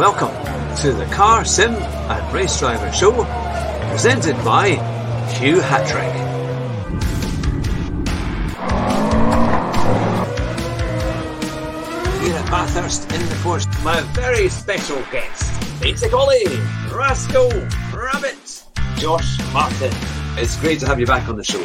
[0.00, 0.34] welcome
[0.76, 3.12] to the Car Sim and Race Driver Show,
[3.90, 4.70] presented by
[5.34, 6.14] Hugh Hatrick.
[12.22, 16.46] Here at Bathurst in the Forest, my very special guest, Basic Ollie,
[16.90, 17.50] Rascal,
[17.94, 18.64] Rabbit,
[18.96, 19.92] Josh Martin.
[20.38, 21.62] It's great to have you back on the show.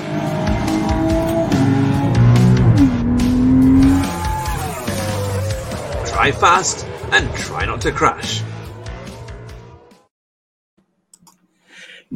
[6.11, 6.84] Drive fast
[7.15, 8.43] and try not to crash.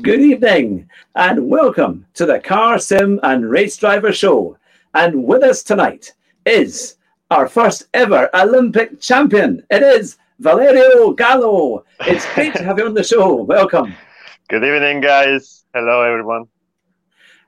[0.01, 4.57] Good evening and welcome to the Car Sim and Race Driver Show.
[4.93, 6.11] And with us tonight
[6.45, 6.97] is
[7.31, 9.65] our first ever Olympic champion.
[9.69, 11.85] It is Valerio Gallo.
[12.01, 13.35] It's great to have you on the show.
[13.35, 13.95] Welcome.
[14.49, 15.63] Good evening, guys.
[15.73, 16.47] Hello, everyone.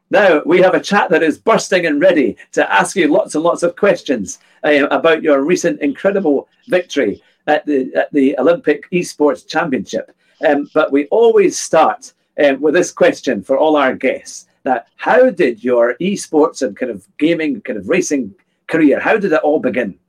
[0.09, 3.43] Now, we have a chat that is bursting and ready to ask you lots and
[3.43, 9.47] lots of questions uh, about your recent incredible victory at the, at the Olympic Esports
[9.47, 10.15] Championship.
[10.47, 14.47] Um, but we always start um, with this question for all our guests.
[14.63, 18.35] That how did your esports and kind of gaming, kind of racing
[18.71, 19.99] career, how did it all begin?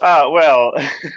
[0.00, 0.72] Ah, well,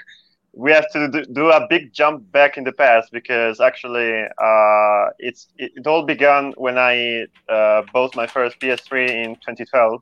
[0.53, 5.05] we have to do, do, a big jump back in the past because actually uh,
[5.19, 10.01] it's it, it, all began when I uh, bought my first PS3 in 2012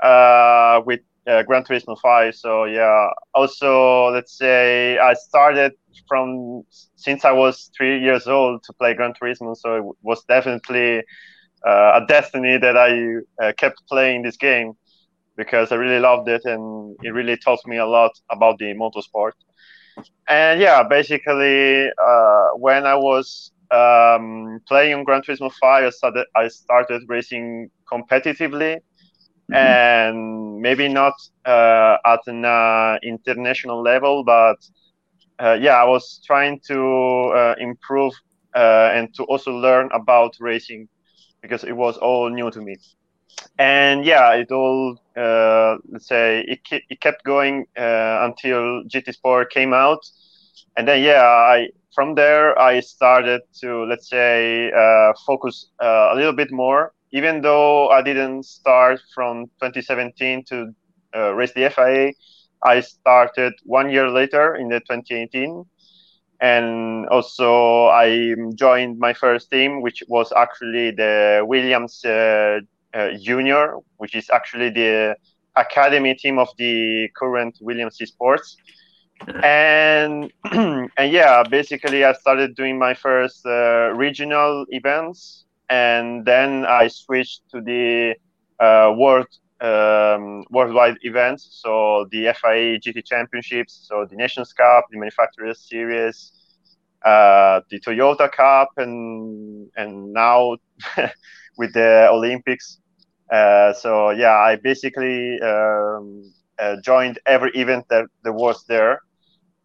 [0.00, 2.34] uh, with uh, Gran Turismo 5.
[2.34, 5.72] So yeah, also let's say I started
[6.08, 6.62] from
[6.96, 10.98] since I was three years old to play Gran Turismo, so it was definitely
[11.66, 14.74] uh, a destiny that I uh, kept playing this game
[15.36, 19.32] because I really loved it and it really taught me a lot about the motorsport
[20.28, 26.26] and yeah, basically, uh, when I was um, playing on Gran Turismo 5, I started,
[26.36, 28.78] I started racing competitively.
[29.52, 34.56] And maybe not uh, at an uh, international level, but
[35.38, 38.12] uh, yeah, I was trying to uh, improve
[38.54, 40.88] uh, and to also learn about racing
[41.42, 42.76] because it was all new to me
[43.58, 49.72] and yeah, it all uh, let's say it, it kept going until GT Sport came
[49.72, 50.00] out,
[50.76, 54.70] and then yeah, I from there I started to let's say
[55.26, 56.92] focus a little bit more.
[57.12, 60.72] Even though I didn't start from 2017 to
[61.16, 62.12] uh, race the FIA,
[62.62, 65.64] I started one year later in the 2018
[66.40, 72.60] and also I joined my first team, which was actually the Williams uh,
[72.94, 75.16] uh, junior, which is actually the
[75.56, 78.56] academy team of the current Williams Esports.
[79.42, 86.88] And and yeah, basically I started doing my first uh, regional events, and then I
[86.88, 88.14] switched to the
[88.60, 89.26] uh, world
[89.60, 91.48] um, worldwide events.
[91.62, 96.32] So the FIA GT Championships, so the Nations Cup, the Manufacturers Series,
[97.04, 100.56] uh, the Toyota Cup, and and now
[101.58, 102.80] with the Olympics.
[103.30, 109.00] Uh, so yeah, I basically um, uh, joined every event that there was there,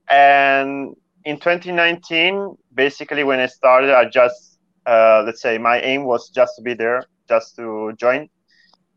[0.09, 0.93] and
[1.25, 4.52] in 2019, basically when I started, I just
[4.85, 8.27] uh, let's say my aim was just to be there, just to join,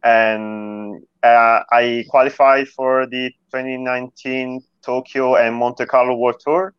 [0.02, 6.74] and uh, I qualified for the 2019 Tokyo and Monte Carlo World Tour,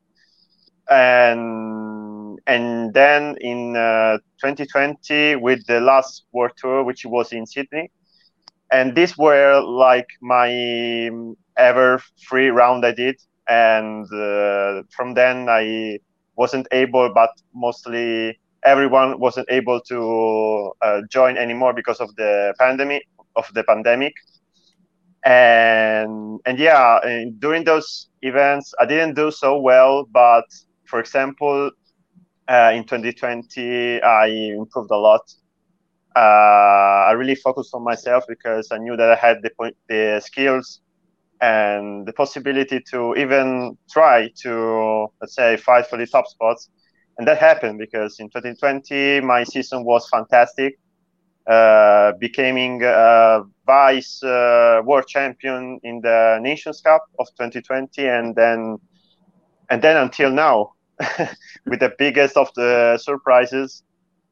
[0.89, 7.89] and and then in uh, 2020 with the last World Tour, which was in Sydney,
[8.71, 11.09] and these were like my
[11.57, 13.15] ever free round I did,
[13.47, 15.99] and uh, from then I
[16.35, 23.03] wasn't able, but mostly everyone wasn't able to uh, join anymore because of the pandemic
[23.35, 24.13] of the pandemic
[25.25, 30.45] and and yeah and during those events i didn't do so well but
[30.85, 31.71] for example
[32.47, 35.21] uh, in 2020, I improved a lot.
[36.15, 39.51] Uh, I really focused on myself because I knew that I had the,
[39.87, 40.81] the skills
[41.41, 46.69] and the possibility to even try to, let's say, fight for the top spots.
[47.17, 50.75] And that happened because in 2020, my season was fantastic.
[51.47, 58.77] Uh, becoming a vice uh, world champion in the Nations Cup of 2020, and then
[59.69, 60.73] and then until now,
[61.65, 63.83] with the biggest of the surprises,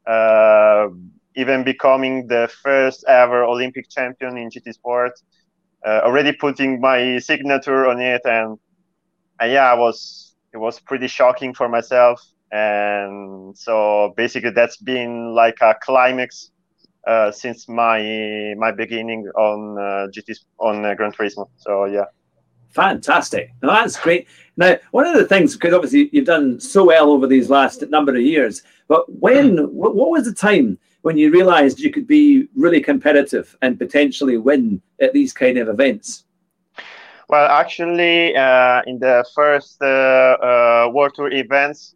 [0.07, 0.87] uh,
[1.35, 5.13] even becoming the first ever Olympic champion in GT Sport.
[5.85, 8.57] Uh, already putting my signature on it, and,
[9.39, 12.21] and yeah, I was it was pretty shocking for myself.
[12.51, 16.51] And so basically, that's been like a climax
[17.05, 21.49] uh, since my my beginning on uh, GT on uh, Gran Turismo.
[21.57, 22.05] So yeah.
[22.75, 23.53] Fantastic.
[23.63, 24.27] Now that's great.
[24.57, 28.13] Now, one of the things, because obviously you've done so well over these last number
[28.13, 32.81] of years, but when, what was the time when you realized you could be really
[32.81, 36.25] competitive and potentially win at these kind of events?
[37.29, 41.95] Well, actually, uh, in the first uh, uh, World Tour events,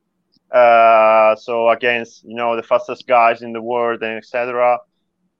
[0.51, 4.77] uh, so against you know the fastest guys in the world and etc.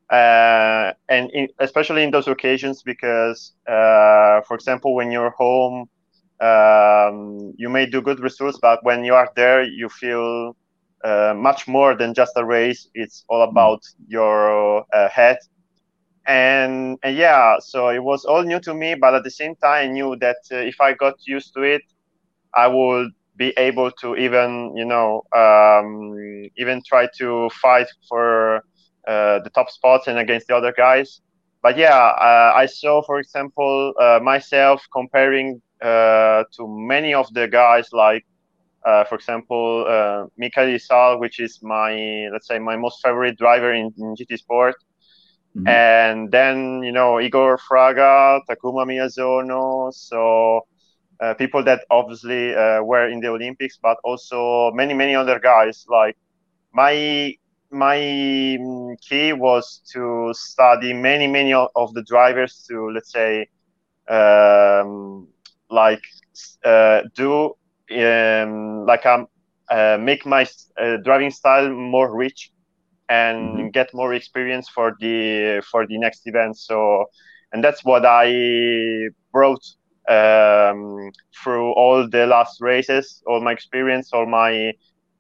[0.10, 5.88] Uh, and in, especially in those occasions, because uh, for example, when you're home,
[6.40, 10.56] um, you may do good results, but when you are there, you feel
[11.04, 12.88] uh, much more than just a race.
[12.94, 13.52] It's all mm.
[13.52, 15.38] about your uh, head.
[16.26, 19.90] And, and yeah, so it was all new to me, but at the same time,
[19.90, 21.82] I knew that uh, if I got used to it,
[22.54, 26.14] I would be able to even, you know, um,
[26.58, 28.58] even try to fight for
[29.08, 31.22] uh, the top spots and against the other guys.
[31.64, 37.90] But yeah, uh, I saw, for example, uh, myself comparing to many of the guys
[37.94, 38.26] like
[38.86, 43.74] uh, for example, uh, Mikail Hizal, which is my, let's say, my most favorite driver
[43.74, 44.76] in, in GT Sport.
[45.58, 45.68] Mm-hmm.
[45.68, 49.94] And then, you know, Igor Fraga, Takuma Miyazono.
[49.94, 50.66] So
[51.22, 55.86] uh, people that obviously were in the Olympics, but also many, many other guys.
[55.90, 56.18] Like
[56.74, 57.36] my
[57.72, 58.58] my
[59.08, 63.48] key was to study many many of the drivers to let's say
[64.08, 65.28] um,
[65.70, 66.02] like
[66.64, 67.54] uh, do
[67.92, 69.28] um, like um,
[69.70, 70.48] uh, make my
[70.80, 72.52] uh, driving style more rich
[73.10, 73.70] and mm-hmm.
[73.70, 77.06] get more experience for the for the next event so
[77.54, 79.64] and that's what i brought
[80.10, 81.12] um,
[81.44, 84.72] through all the last races all my experience all my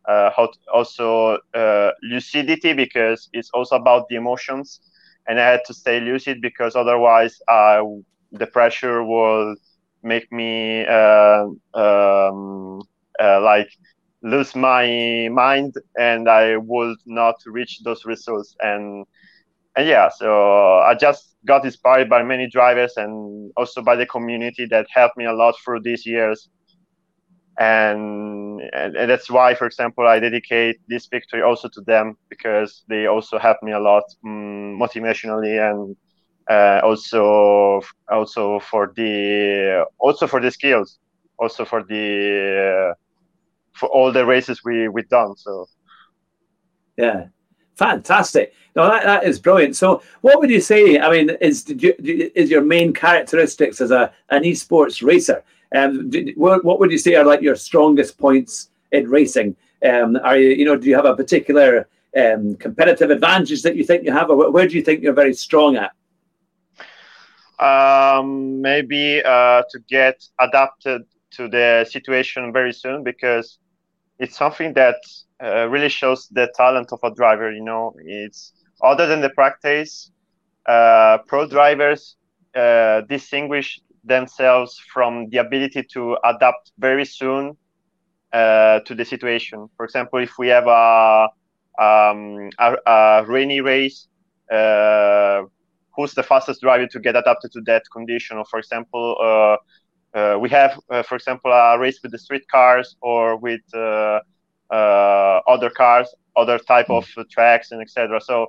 [0.08, 0.30] uh,
[0.74, 4.82] also uh, lucidity because it's also about the emotions.
[5.28, 7.82] And i had to stay lucid because otherwise uh,
[8.32, 9.56] the pressure will
[10.04, 12.82] make me uh, um,
[13.22, 13.70] uh, like
[14.24, 18.56] lose my mind and i would not reach those results.
[18.62, 19.06] And
[19.76, 24.66] and yeah so i just got inspired by many drivers and also by the community
[24.66, 26.50] that helped me a lot through these years.
[27.58, 32.86] And, and, and that's why for example i dedicate this victory also to them because
[32.88, 35.94] they also helped me a lot um, motivationally and
[36.50, 41.00] uh, also also for the also for the skills
[41.38, 42.94] also for the uh,
[43.74, 45.66] for all the races we we've done so.
[46.98, 47.26] Yeah
[47.86, 51.94] fantastic no that, that is brilliant so what would you say i mean is you,
[52.42, 55.44] is your main characteristics as a an esports racer
[55.76, 59.56] um, what, what would you say are like your strongest points in racing?
[59.88, 61.88] Um, are you, you know, do you have a particular
[62.18, 65.34] um, competitive advantage that you think you have, or where do you think you're very
[65.34, 65.92] strong at?
[67.64, 73.60] Um, maybe uh, to get adapted to the situation very soon because
[74.18, 74.96] it's something that
[75.44, 77.52] uh, really shows the talent of a driver.
[77.52, 78.54] You know, it's
[78.84, 80.12] other than the practice,
[80.68, 82.16] uh, pro drivers
[82.56, 87.58] uh, distinguish themselves from the ability to adapt very soon
[88.34, 89.68] uh, to the situation.
[89.76, 91.28] For example, if we have a,
[91.80, 94.08] um, a, a rainy race,
[94.52, 95.42] uh,
[95.96, 98.38] who's the fastest driver to get adapted to that condition?
[98.38, 99.18] Or for example,
[100.14, 103.62] uh, we have, for example, a race with the street cars or with
[104.71, 108.21] uh, other cars, other type of tracks, and etc.
[108.21, 108.47] So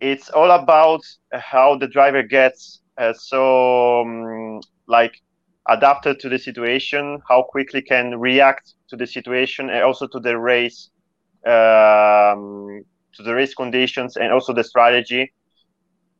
[0.00, 1.00] it's all about
[1.32, 5.22] how the driver gets uh, so um, like
[5.68, 10.36] adapted to the situation, how quickly can react to the situation, and also to the
[10.36, 10.90] race,
[11.46, 12.82] um,
[13.14, 15.32] to the race conditions, and also the strategy.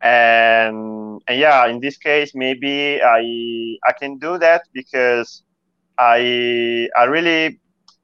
[0.01, 3.21] And, and yeah, in this case, maybe I
[3.89, 5.43] I can do that because
[5.99, 7.59] I I really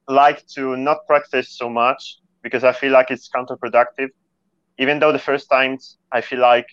[0.07, 4.09] like to not practice so much because I feel like it's counterproductive.
[4.77, 6.67] Even though the first times I feel like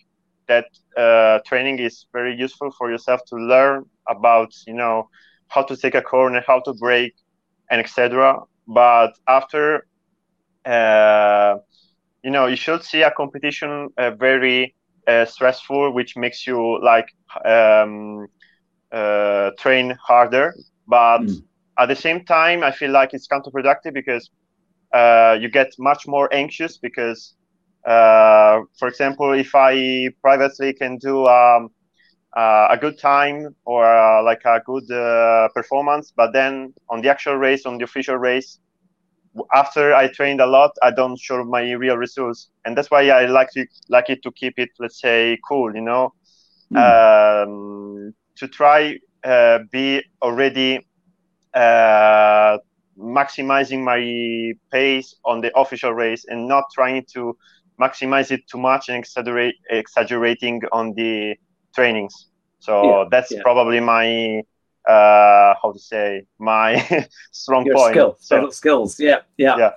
[0.48, 5.08] that uh, training is very useful for yourself to learn about you know
[5.48, 7.14] how to take a corner how to brake
[7.70, 9.86] and etc but after
[10.64, 11.54] uh,
[12.22, 14.74] you know you should see a competition uh, very
[15.06, 17.06] uh, stressful which makes you like
[17.44, 18.26] um,
[18.92, 20.54] uh, train harder
[20.86, 21.42] but mm.
[21.82, 24.30] At the same time i feel like it's counterproductive because
[24.94, 27.36] uh, you get much more anxious because
[27.86, 31.70] uh, for example, if I privately can do um,
[32.36, 37.10] uh, a good time or uh, like a good uh, performance, but then on the
[37.10, 38.58] actual race, on the official race,
[39.54, 43.26] after I trained a lot, I don't show my real results, and that's why I
[43.26, 46.12] like to like it to keep it, let's say, cool, you know,
[46.72, 47.44] mm.
[47.44, 50.80] um, to try uh, be already
[51.54, 52.58] uh,
[52.98, 57.36] maximizing my pace on the official race and not trying to
[57.80, 61.34] maximize it too much and exaggerate exaggerating on the
[61.74, 62.28] trainings.
[62.60, 63.42] So yeah, that's yeah.
[63.42, 64.42] probably my
[64.88, 67.92] uh, how to say my strong Your point.
[67.92, 69.56] Skill, so, skills, yeah, yeah.
[69.56, 69.70] yeah.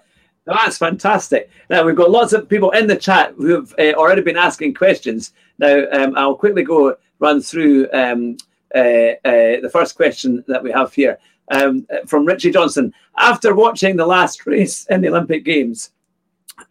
[0.46, 1.50] That's fantastic.
[1.70, 5.34] Now we've got lots of people in the chat who've uh, already been asking questions.
[5.58, 8.38] Now um, I'll quickly go run through um,
[8.76, 11.18] uh, uh, the first question that we have here
[11.52, 12.94] um, from Richie Johnson.
[13.18, 15.92] After watching the last race in the Olympic Games,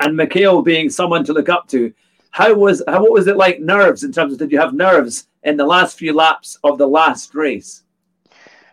[0.00, 1.92] and Mikail being someone to look up to,
[2.30, 5.28] how was how what was it like nerves in terms of did you have nerves
[5.44, 7.82] in the last few laps of the last race?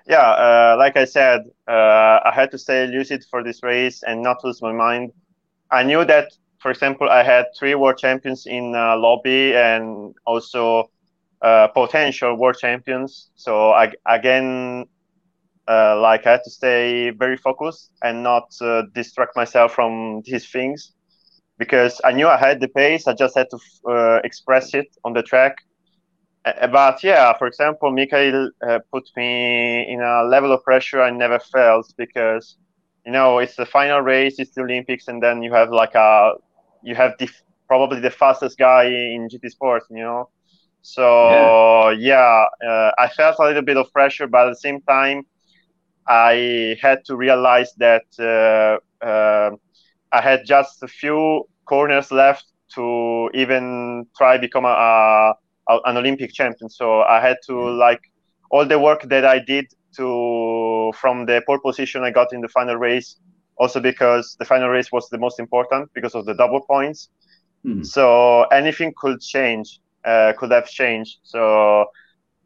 [0.08, 4.24] Yeah, uh, like I said, uh, I had to stay lucid for this race and
[4.24, 5.13] not lose my mind.
[5.70, 10.89] I knew that, for example, I had three world champions in uh, lobby and also
[11.41, 13.29] uh, potential world champions.
[13.36, 14.88] So I, again,
[15.67, 20.49] uh, like I had to stay very focused and not uh, distract myself from these
[20.49, 20.93] things
[21.57, 23.07] because I knew I had the pace.
[23.07, 25.55] I just had to express it on the track
[26.45, 31.09] uh, but yeah, for example, Mikail uh, put me in a level of pressure I
[31.11, 32.57] never felt because
[33.05, 36.33] you know it's the final race, it's the Olympics, and then you have like a
[36.81, 37.29] you have the
[37.67, 40.29] probably the fastest guy in GT Sports, you know.
[40.81, 41.51] So yeah,
[41.89, 45.23] yeah uh, I felt a little bit of pressure, but at the same time,
[46.08, 49.51] I had to realize that uh, uh,
[50.12, 55.34] I had just a few corners left to even try become a,
[55.70, 56.70] a an Olympic champion.
[56.70, 57.77] So I had to mm.
[57.77, 58.01] like
[58.50, 59.65] all the work that I did
[59.98, 63.17] to from the pole position I got in the final race.
[63.58, 67.10] Also because the final race was the most important because of the double points.
[67.65, 67.86] Mm.
[67.86, 71.20] So anything could change, uh, could have changed.
[71.24, 71.86] So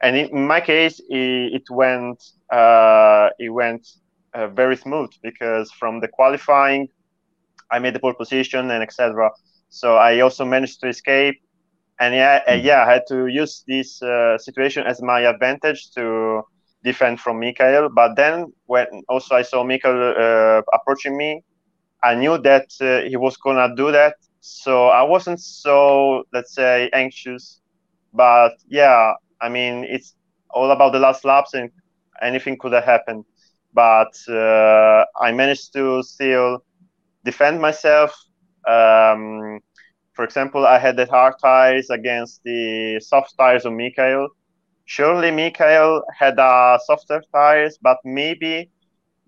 [0.02, 2.22] and in my case, it, it went
[2.52, 3.86] uh, it went
[4.34, 6.88] uh, very smooth because from the qualifying,
[7.72, 9.32] I made the pole position and etc.
[9.70, 11.36] So I also managed to escape
[12.00, 16.42] and yeah, uh, yeah, I had to use this uh, situation as my advantage to
[16.84, 17.90] defend from Mikail.
[17.94, 21.44] But then when also I saw Mikail uh, approaching me,
[22.04, 24.16] I knew that uh, he was gonna do that.
[24.42, 27.62] So I wasn't so let's say anxious.
[28.14, 30.16] But yeah, I mean it's
[30.52, 31.70] all about the last laps and
[32.22, 33.26] anything could have happened.
[33.74, 36.60] But uh, I managed to still
[37.24, 38.12] defend myself.
[38.68, 39.60] Um,
[40.14, 44.28] for example, I had the hard tires against the soft tires of Mikail.
[44.86, 48.70] Surely Mikail had uh, softer tires, but maybe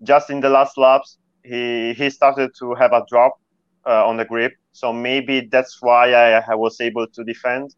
[0.02, 3.34] just in the last laps he he started to have a drop
[3.86, 4.52] uh, on the grip.
[4.72, 7.70] So maybe that's why I, I was able to defend.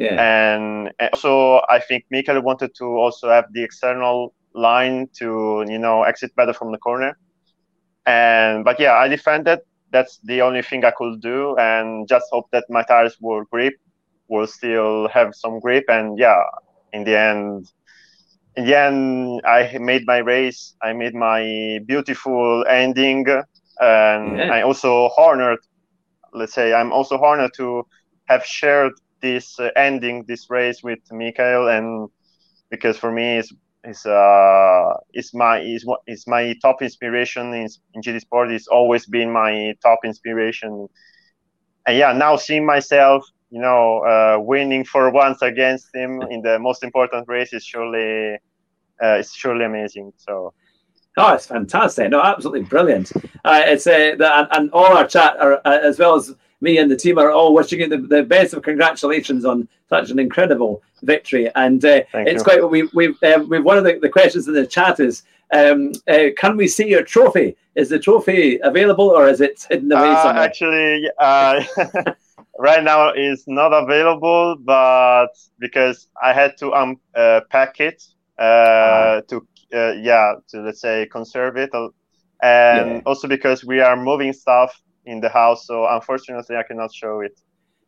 [0.00, 0.16] Yeah.
[0.56, 5.78] And, and also, I think Mikail wanted to also have the external line to you
[5.78, 7.16] know exit better from the corner.
[8.06, 9.60] And but yeah, I defended
[9.92, 13.74] that's the only thing I could do, and just hope that my tires will grip,
[14.28, 16.42] will still have some grip, and yeah,
[16.92, 17.70] in the end,
[18.56, 20.74] in the end, I made my race.
[20.82, 23.26] I made my beautiful ending,
[23.80, 24.52] and yeah.
[24.52, 25.60] I also honored.
[26.32, 27.86] Let's say I'm also honored to
[28.28, 32.08] have shared this uh, ending, this race with Mikail, and
[32.70, 33.52] because for me, it's
[33.84, 38.52] is uh is my is what is my top inspiration in, in GT Sport.
[38.52, 40.88] It's always been my top inspiration.
[41.86, 46.58] And yeah, now seeing myself, you know, uh, winning for once against him in the
[46.58, 48.34] most important race is surely
[49.02, 50.12] uh, it's surely amazing.
[50.16, 50.52] So.
[51.16, 52.08] Oh, it's fantastic!
[52.10, 53.10] No, absolutely brilliant.
[53.44, 56.78] Uh, it's uh, the, and, and all our chat are, uh, as well as me
[56.78, 60.18] and the team are all wishing you the, the best of congratulations on such an
[60.18, 61.50] incredible victory.
[61.54, 62.44] And uh, it's you.
[62.44, 65.92] quite we we've um, we've one of the, the questions in the chat is um,
[66.08, 67.56] uh, can we see your trophy?
[67.74, 70.44] Is the trophy available or is it hidden away uh, somewhere?
[70.44, 71.62] Actually, uh,
[72.58, 78.04] right now it's not available, but because I had to unpack um, it
[78.38, 79.22] uh, uh-huh.
[79.28, 79.46] to
[80.02, 81.92] yeah to let's say conserve it, and
[82.42, 83.00] yeah.
[83.06, 85.66] also because we are moving stuff in the house.
[85.66, 87.40] So unfortunately, I cannot show it.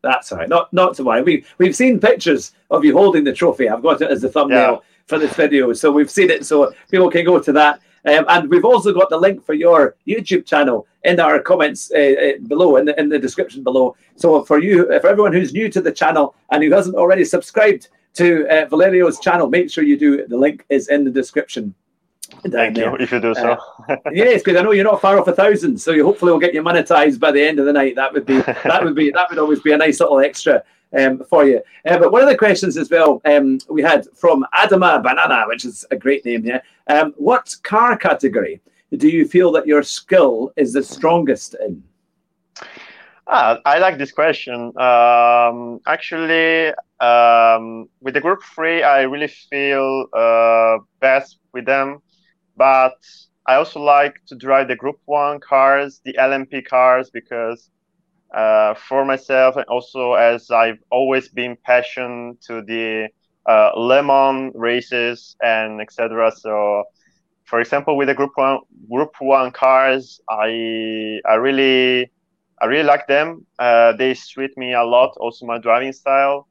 [0.02, 0.49] That's all right.
[0.49, 1.23] Not not to worry.
[1.23, 3.69] We we've seen pictures of you holding the trophy.
[3.69, 4.79] I've got it as the thumbnail yeah.
[5.07, 6.45] for this video, so we've seen it.
[6.45, 7.81] So people can go to that.
[8.05, 11.99] Um, and we've also got the link for your YouTube channel in our comments uh,
[11.99, 13.95] uh, below, in the, in the description below.
[14.17, 17.91] So for you, for everyone who's new to the channel and who hasn't already subscribed
[18.14, 20.26] to uh, Valerio's channel, make sure you do.
[20.26, 21.76] The link is in the description.
[22.51, 23.57] Thank you, if you do so.
[23.89, 26.41] uh, yes, because I know you're not far off a thousand, so you hopefully will
[26.41, 27.95] get you monetized by the end of the night.
[27.95, 30.63] That would be that would be that would always be a nice little extra
[30.99, 31.61] um, for you.
[31.87, 35.65] Uh, but one of the questions as well um, we had from Adama Banana, which
[35.65, 36.45] is a great name.
[36.45, 36.61] Yeah.
[36.89, 38.61] Um, what car category
[38.97, 41.83] do you feel that your skill is the strongest in?
[43.27, 44.77] Ah, I like this question.
[44.77, 52.03] Um, actually, um, with the group three, I really feel uh, best with them,
[52.62, 52.99] but
[53.47, 57.71] I also like to drive the group one cars, the LMP cars, because
[58.35, 63.09] uh, for myself and also as I've always been passionate to the
[63.49, 66.31] uh, Le Mans races and etc.
[66.33, 66.85] So,
[67.45, 68.59] for example, with the group one
[68.90, 72.11] group one cars, I I really
[72.61, 73.47] I really like them.
[73.59, 75.11] Uh, they suit me a lot.
[75.19, 76.49] Also, my driving style,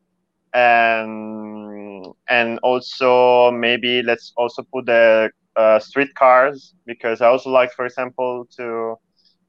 [0.53, 7.71] and and also maybe let's also put the uh, street cars because I also like,
[7.73, 8.95] for example, to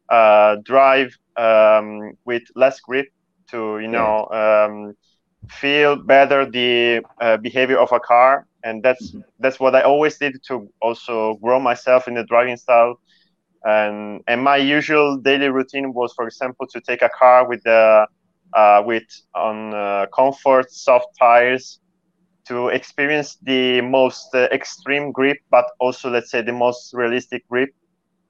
[0.08, 3.06] uh, drive um, with less grip
[3.50, 4.94] to you know um,
[5.48, 9.20] feel better the uh, behavior of a car, and that's mm-hmm.
[9.38, 12.98] that's what I always did to also grow myself in the driving style.
[13.64, 18.06] And and my usual daily routine was, for example, to take a car with the
[18.54, 19.04] uh, with
[19.34, 21.80] on uh, comfort soft tires
[22.46, 27.70] to experience the most uh, extreme grip, but also let's say the most realistic grip,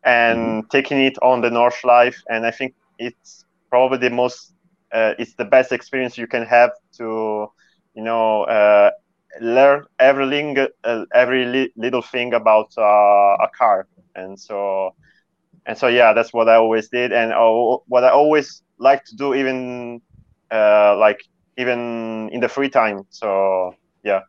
[0.04, 0.68] and mm-hmm.
[0.70, 2.16] taking it on the Nordschleife.
[2.28, 4.54] And I think it's probably the most
[4.92, 7.46] uh, it's the best experience you can have to
[7.94, 8.90] you know uh,
[9.40, 14.90] learn every, uh, every li- little thing about a car and so
[15.66, 17.32] and so yeah that's what i always did and
[17.86, 20.00] what i always like to do even
[20.50, 21.18] uh, like
[21.58, 24.20] even in the free time so yeah.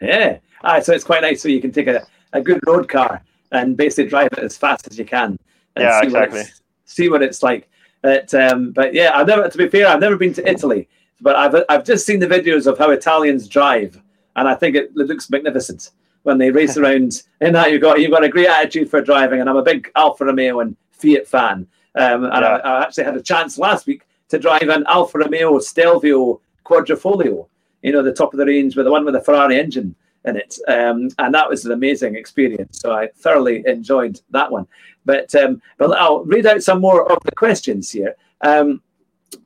[0.00, 0.38] Yeah.
[0.62, 3.76] Ah, so it's quite nice so you can take a, a good road car and
[3.76, 5.38] basically drive it as fast as you can
[5.76, 6.40] yeah see exactly.
[6.40, 6.52] what
[6.84, 7.68] see what it's like.
[8.02, 10.88] But, um, but yeah i've never to be fair i've never been to italy
[11.20, 14.00] but i've, I've just seen the videos of how italians drive
[14.36, 15.90] and i think it, it looks magnificent
[16.22, 17.22] when they race around.
[17.40, 19.90] In that you've got you've got a great attitude for driving and I'm a big
[19.96, 21.66] Alfa Romeo and Fiat fan.
[21.96, 22.56] Um, and yeah.
[22.56, 27.48] I, I, actually had a chance last week to drive an Alfa Romeo Stelvio Quadrifoglio
[27.82, 30.36] you know the top of the range with the one with the Ferrari engine in
[30.36, 30.58] it.
[30.68, 32.80] Um, and that was an amazing experience.
[32.80, 34.66] So I thoroughly enjoyed that one.
[35.04, 38.14] But um, but I'll read out some more of the questions here.
[38.42, 38.82] Um,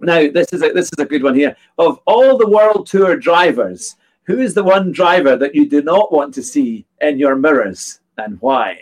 [0.01, 1.57] now this is a, this is a good one here.
[1.79, 6.12] Of all the world tour drivers who is the one driver that you do not
[6.12, 8.79] want to see in your mirrors and why?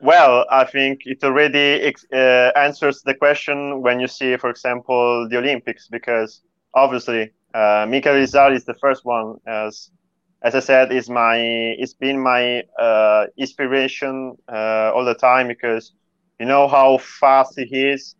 [0.00, 2.16] Well, I think it already uh,
[2.56, 6.42] answers the question when you see, for example, the Olympics, because
[6.74, 9.36] obviously uh, Mikail Hizal is the first one.
[9.46, 9.90] As
[10.42, 15.92] as I said, is my it's been my uh, inspiration uh, all the time because
[16.40, 18.16] you know how fast he is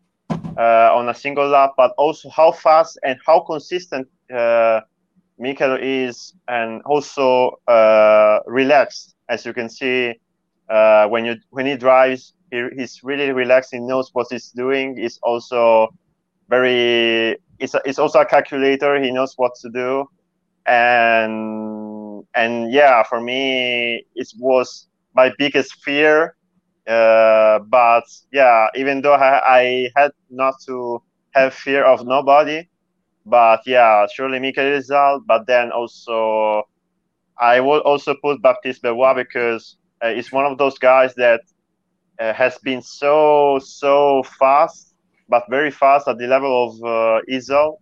[0.57, 4.81] uh, on a single lap, but also how fast and how consistent uh,
[5.39, 10.15] is and also uh, relaxed, as you can see
[10.69, 12.35] uh, when you when he drives.
[12.51, 13.71] He, he's really relaxed.
[13.73, 14.97] He knows what he's doing.
[14.97, 15.89] He's also
[16.49, 17.37] very.
[17.59, 19.01] It's, a, it's also a calculator.
[19.03, 20.07] He knows what to do,
[20.67, 26.37] and and yeah, for me, it was my biggest fear.
[26.87, 31.03] Uh, but yeah, even though I, I had not to
[31.35, 32.69] have fear of nobody,
[33.27, 35.21] but yeah, surely Mikail Hizal.
[35.27, 36.63] But then also,
[37.41, 41.41] I will also put Baptiste Beauvois because uh, it's one of those guys that
[42.21, 44.94] uh, has been so so fast,
[45.29, 47.79] but very fast at the level of uh, Hizal.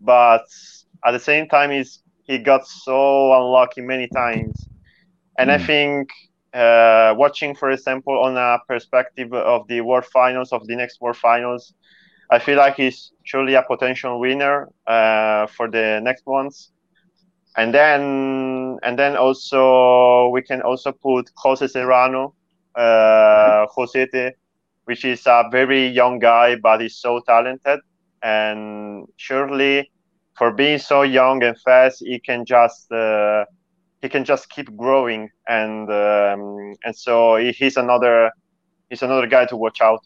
[0.00, 0.46] But
[1.04, 4.68] at the same time, he's he got so unlucky many times,
[5.38, 5.54] and mm.
[5.54, 5.66] I hmm.
[5.66, 6.10] think.
[6.52, 11.16] Uh, watching, for example, on a perspective of the World Finals of the next World
[11.16, 11.74] Finals,
[12.30, 16.70] I feel like he's surely a potential winner uh, for the next ones.
[17.56, 22.34] And then and then also we can also put Jose Serrano,
[22.76, 24.32] uh, Josete,
[24.90, 27.78] which is a very young guy, but he's so talented.
[28.24, 29.88] And surely,
[30.36, 33.44] for being so young and fast, he can just uh,
[34.02, 35.30] he can just keep growing.
[35.46, 38.32] And um, and so he's another
[38.88, 40.02] he's another guy to watch out.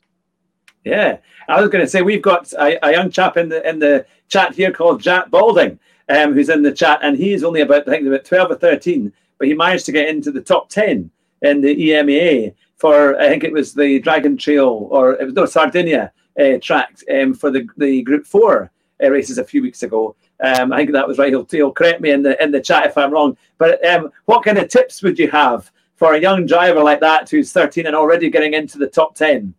[0.84, 1.16] Yeah,
[1.48, 4.04] I was going to say we've got a, a, young chap in the in the
[4.28, 5.78] chat here called Jack Balding,
[6.10, 9.14] um, who's in the chat, and he's only about I think about twelve or thirteen,
[9.38, 11.10] but he managed to get into the top ten
[11.44, 15.46] in the EMEA for I think it was the Dragon Trail or it was no
[15.46, 18.70] Sardinia uh, track um, for the the Group Four
[19.02, 20.16] uh, races a few weeks ago.
[20.42, 21.28] Um, I think that was right.
[21.30, 23.36] He'll, he'll, correct me in the in the chat if I'm wrong.
[23.58, 27.30] But um, what kind of tips would you have for a young driver like that
[27.30, 29.54] who's 13 and already getting into the top 10?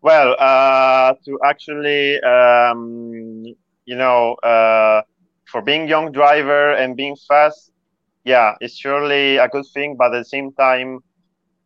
[0.00, 3.44] Well, uh, to actually, um,
[3.84, 5.02] you know, uh,
[5.44, 7.72] for being young driver and being fast,
[8.28, 9.96] yeah, it's surely a good thing.
[9.98, 11.00] But at the same time,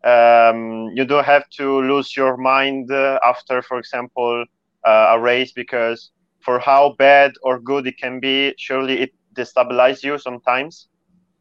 [0.04, 4.44] um, you don't have to lose your mind uh, after, for example,
[4.86, 10.02] uh, a race because for how bad or good it can be, surely it destabilizes
[10.04, 10.88] you sometimes.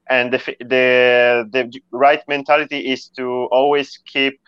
[0.10, 4.40] And the, the the right mentality is to always keep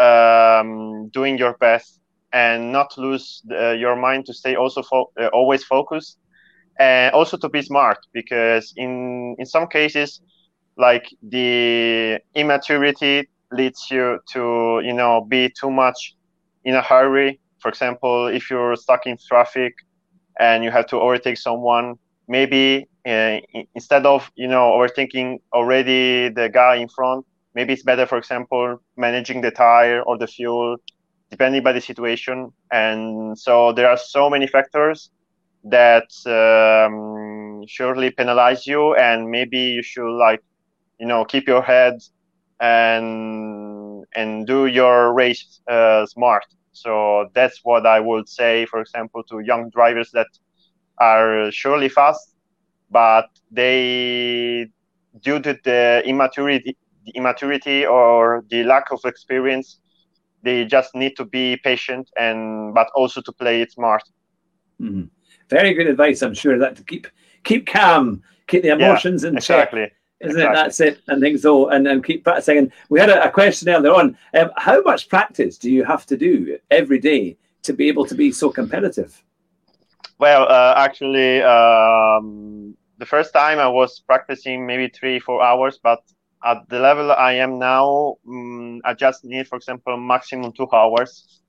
[0.00, 2.00] um, doing your best
[2.32, 6.18] and not lose the, your mind to stay also fo- uh, always focused
[6.78, 10.20] and also to be smart because in in some cases
[10.76, 16.14] like the immaturity leads you to you know be too much
[16.64, 17.40] in a hurry.
[17.60, 19.74] For example if you're stuck in traffic
[20.38, 21.94] and you have to overtake someone
[22.28, 23.38] maybe uh,
[23.74, 28.78] instead of you know overthinking already the guy in front maybe it's better for example
[28.96, 30.76] managing the tire or the fuel
[31.30, 32.50] depending by the situation.
[32.70, 35.10] And so there are so many factors
[35.70, 40.40] that um, surely penalize you and maybe you should like
[40.98, 41.94] you know keep your head
[42.60, 49.22] and and do your race uh, smart so that's what i would say for example
[49.24, 50.28] to young drivers that
[50.98, 52.34] are surely fast
[52.90, 54.66] but they
[55.22, 59.80] due to the immaturity the immaturity or the lack of experience
[60.42, 64.02] they just need to be patient and but also to play it smart
[64.80, 65.04] mm-hmm.
[65.48, 67.06] Very good advice i'm sure that to keep
[67.44, 69.82] keep calm keep the emotions yeah, in exactly.
[69.82, 70.52] check isn't exactly.
[70.52, 70.62] it?
[70.62, 71.00] That's it.
[71.08, 72.58] And things so, and, and keep practicing.
[72.58, 74.16] And we had a, a question earlier on.
[74.34, 78.14] Um, how much practice do you have to do every day to be able to
[78.14, 79.22] be so competitive?
[80.18, 86.00] Well, uh, actually, um, the first time I was practicing maybe three, four hours, but
[86.42, 91.42] at the level I am now, um, I just need, for example, maximum two hours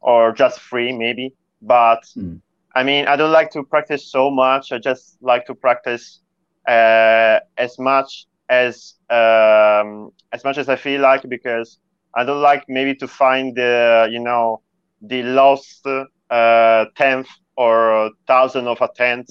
[0.00, 1.34] or just three, maybe.
[1.60, 2.40] But mm.
[2.74, 4.72] I mean, I don't like to practice so much.
[4.72, 6.20] I just like to practice
[6.68, 11.78] uh, as much as um, as much as I feel like because
[12.14, 14.62] I don't like maybe to find the you know
[15.00, 15.86] the lost
[16.30, 19.28] uh, tenth or thousand of a tenth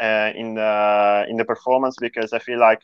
[0.00, 2.80] uh, in the in the performance because I feel like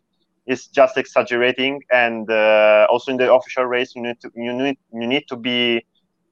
[0.46, 4.76] it's just exaggerating and uh, also in the official race you need to you need
[4.92, 5.84] you need to be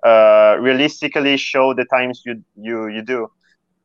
[0.04, 3.28] uh, realistically show the times you you you do.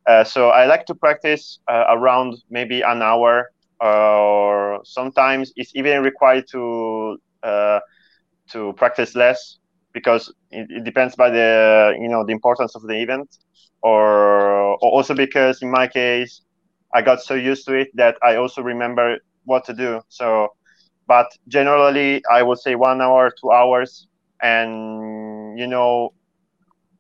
[0.06, 6.02] Uh, so I like to practice uh, around maybe an hour or sometimes it's even
[6.04, 7.80] required to uh,
[8.52, 9.58] to practice less
[9.94, 13.28] because it, it, depends by the you know the importance of the event
[13.82, 16.42] or, or also because in my case
[16.94, 20.02] I got so used to it that I also remember what to do.
[20.10, 20.50] So
[21.08, 24.08] but generally I would say one hour two hours
[24.42, 26.12] and you know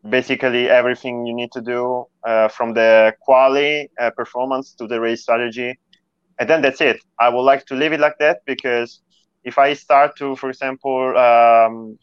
[0.07, 5.21] basically everything you need to do uh, from the quality uh, performance to the race
[5.23, 5.75] strategy
[6.39, 6.97] and then that's it.
[7.19, 9.01] I would like to leave it like that because
[9.43, 11.97] if I start to, for example, um,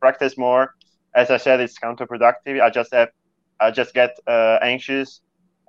[0.00, 0.70] practice more,
[1.14, 2.60] as I said, it's counterproductive.
[2.62, 3.08] I just have,
[3.60, 5.20] I just get uh, anxious,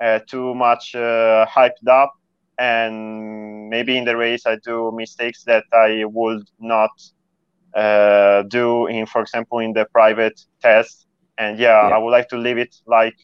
[0.01, 2.11] uh, too much uh, hyped up,
[2.57, 6.91] and maybe in the race I do mistakes that I would not
[7.75, 11.07] uh, do in, for example, in the private test.
[11.39, 11.95] And yeah, yeah.
[11.95, 13.15] I would like to leave it like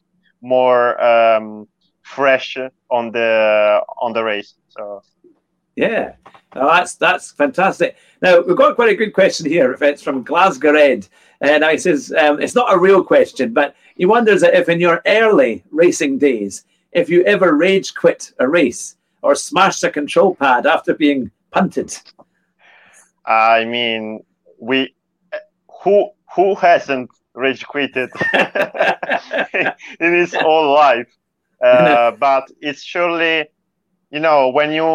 [0.41, 1.67] more um,
[2.01, 2.57] fresh
[2.89, 4.55] on the on the race.
[4.69, 5.03] So
[5.75, 6.13] yeah,
[6.55, 7.97] well, that's that's fantastic.
[8.21, 9.77] Now we've got quite a good question here.
[9.81, 11.07] It's from Glasgow Red,
[11.41, 15.01] and he says um, it's not a real question, but he wonders if in your
[15.05, 20.65] early racing days, if you ever rage quit a race or smashed a control pad
[20.65, 21.97] after being punted.
[23.25, 24.23] I mean,
[24.59, 24.93] we
[25.83, 28.09] who who hasn't rage quitted
[29.99, 31.07] in his whole life?
[31.63, 33.45] Uh, but it's surely
[34.11, 34.85] you know when you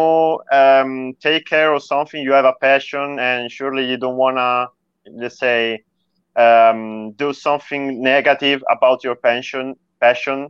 [0.51, 4.67] um, take care of something you have a passion and surely you don't want to
[5.15, 5.79] let's say
[6.35, 10.49] um, do something negative about your passion passion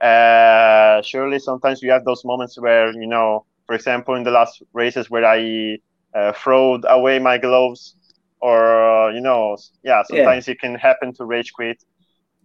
[0.00, 4.62] uh, surely sometimes you have those moments where you know for example in the last
[4.72, 5.76] races where i
[6.14, 7.96] uh, throwed away my gloves
[8.44, 10.52] or uh, you know yeah sometimes yeah.
[10.52, 11.78] it can happen to rage quit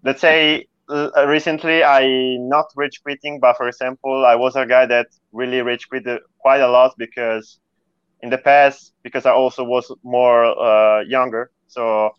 [0.04, 4.86] let's say uh, recently I not rage quitting, but for example, I was a guy
[4.88, 6.06] that really rage quit
[6.40, 7.60] quite a lot because
[8.22, 12.12] in the past, because I also was more uh, younger, so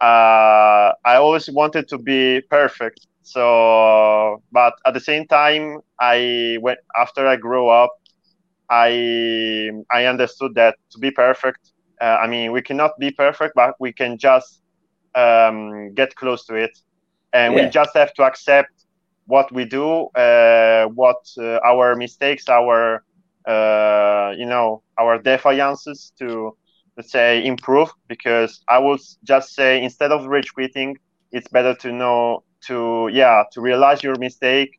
[0.00, 3.06] uh, I always wanted to be perfect.
[3.22, 7.90] So, but at the same time, I went after I grew up,
[8.70, 13.74] I I understood that to be perfect, uh, I mean, we cannot be perfect, but
[13.80, 14.62] we can just
[15.14, 16.78] um, get close to it
[17.32, 17.64] and yeah.
[17.64, 18.72] we just have to accept
[19.26, 23.04] what we do, uh, what uh, our mistakes, our
[23.46, 26.56] uh, you know our defiances to
[26.96, 27.90] let's say improve.
[28.08, 30.96] Because I would just say instead of rage quitting,
[31.32, 34.70] it's better to know to yeah to realize your mistake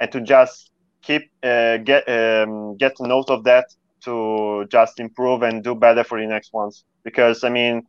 [0.00, 0.70] and to just
[1.02, 3.66] keep uh, get um, get note of that
[4.04, 6.84] to just improve and do better for the next ones.
[7.02, 7.86] Because I mean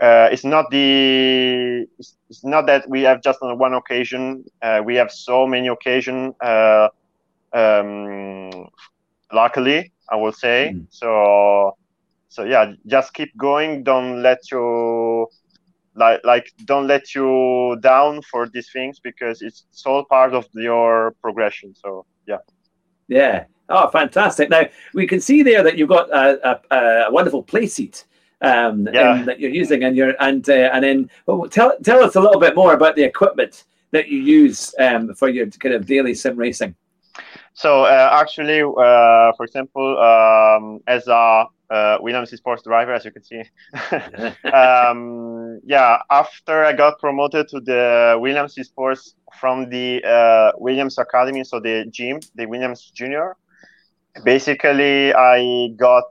[0.00, 4.44] uh, it's not the it's, not that we have just on one occasion.
[4.62, 6.88] Uh, we have so many occasion uh,
[7.52, 8.50] um,
[9.32, 10.72] luckily i will say.
[10.74, 10.86] Mm.
[10.90, 11.76] so
[12.28, 13.82] so yeah just keep going.
[13.82, 15.26] Don't let you
[15.96, 20.46] like like don't let you down for these things because it's, it's all part of
[20.54, 21.74] your progression.
[21.74, 22.38] So yeah.
[23.08, 24.62] Yeah oh fantastic now
[24.94, 28.04] we can see there that you've got a, a, a wonderful play seat
[28.40, 29.18] um, yeah.
[29.18, 32.20] in, that you're using, and you're and uh, and then well, tell tell us a
[32.20, 36.14] little bit more about the equipment that you use um, for your kind of daily
[36.14, 36.74] sim racing.
[37.54, 43.10] So uh, actually, uh, for example, um, as a uh, Williams Esports driver, as you
[43.10, 43.42] can see,
[44.52, 51.42] um, yeah, after I got promoted to the Williams Esports from the uh, Williams Academy,
[51.42, 53.36] so the gym, the Williams Junior,
[54.24, 56.04] basically I got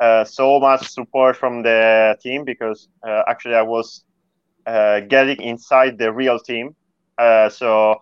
[0.00, 4.04] uh, so much support from the team because uh, actually I was
[4.66, 6.74] uh, getting inside the real team.
[7.18, 7.96] Uh, so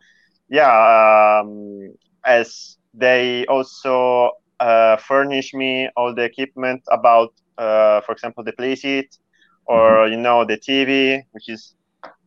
[0.48, 8.52] yeah, um, as they also uh, furnish me all the equipment about, for example, the
[8.52, 9.18] play seat
[9.66, 10.12] or mm-hmm.
[10.12, 11.74] you know the TV, which is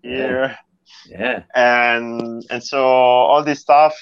[0.02, 0.58] here.
[1.08, 1.44] Yeah.
[1.56, 3.96] And and so all this stuff,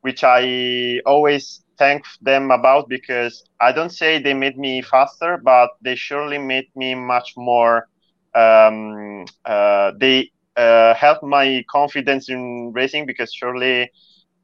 [0.00, 5.70] which I always thank them about because I don't say they made me faster, but
[5.82, 7.86] they surely made me much more.
[8.34, 13.90] Um, uh, they uh, help my confidence in racing because surely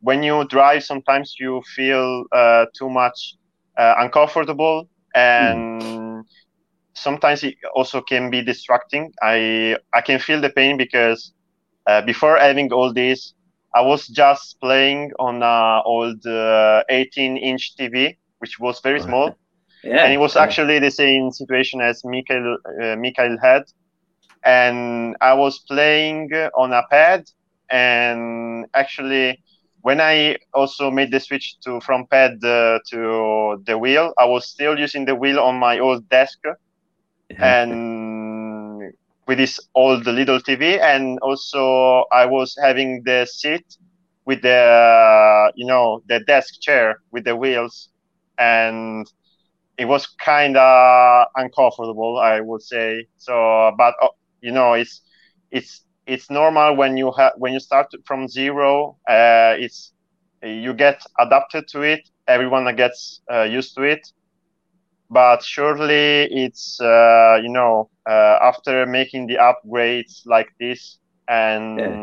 [0.01, 3.35] when you drive, sometimes you feel uh, too much
[3.79, 5.67] uh, uncomfortable and.
[5.83, 6.25] Mm.
[6.95, 9.13] Sometimes it also can be distracting.
[9.23, 11.33] I I can feel the pain because
[11.87, 13.35] uh, before having all this,
[13.75, 19.37] I was just playing on an old uh, 18 inch TV, which was very small.
[19.83, 20.43] yeah, and it was yeah.
[20.43, 23.65] actually the same situation as Mikail, uh, Mikail had.
[24.45, 27.25] And I was playing on a pad.
[27.71, 29.41] And actually,
[29.83, 34.47] when I also made the switch to from pad uh, to the wheel, I was
[34.47, 36.39] still using the wheel on my old desk.
[37.31, 37.55] Yeah.
[37.61, 38.02] And
[39.27, 43.65] with this old little TV, and also I was having the seat
[44.25, 47.91] with the uh, you know the desk chair with the wheels,
[48.39, 49.07] and
[49.79, 53.07] it was kind of uncomfortable, I would say.
[53.17, 54.09] So, but uh,
[54.41, 55.03] you know, it's
[55.51, 58.99] it's it's normal when you have when you start from zero.
[59.09, 59.93] Uh, it's
[60.43, 62.01] you get adapted to it.
[62.27, 64.01] Everyone gets uh, used to it
[65.13, 70.99] but surely it's uh, you know uh, after making the upgrades like this
[71.29, 71.97] and yeah.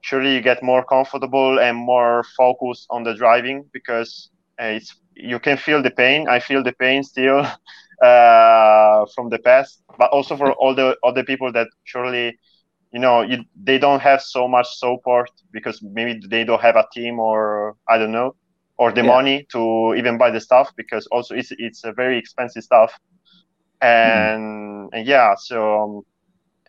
[0.00, 5.38] surely you get more comfortable and more focused on the driving because uh, it's you
[5.40, 7.40] can feel the pain i feel the pain still
[8.04, 12.38] uh, from the past but also for all the other people that surely
[12.92, 16.86] you know you, they don't have so much support because maybe they don't have a
[16.92, 18.34] team or i don't know
[18.82, 19.14] or the yeah.
[19.16, 22.92] money to even buy the stuff because also it's it's a very expensive stuff
[23.80, 24.88] and, mm.
[24.92, 26.04] and yeah so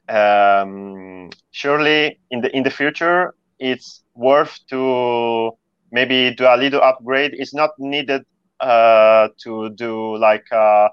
[0.10, 5.50] um, surely in the in the future it's worth to
[5.92, 8.22] maybe do a little upgrade it's not needed
[8.60, 10.90] uh, to do like a,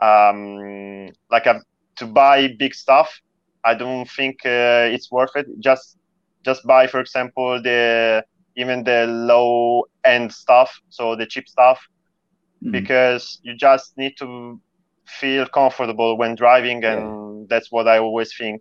[0.00, 1.60] um, like a
[1.96, 3.20] to buy big stuff
[3.62, 5.98] i don't think uh, it's worth it just
[6.46, 8.24] just buy for example the
[8.56, 11.86] even the low end stuff, so the cheap stuff,
[12.64, 12.72] mm.
[12.72, 14.60] because you just need to
[15.04, 17.46] feel comfortable when driving, and yeah.
[17.48, 18.60] that's what I always think.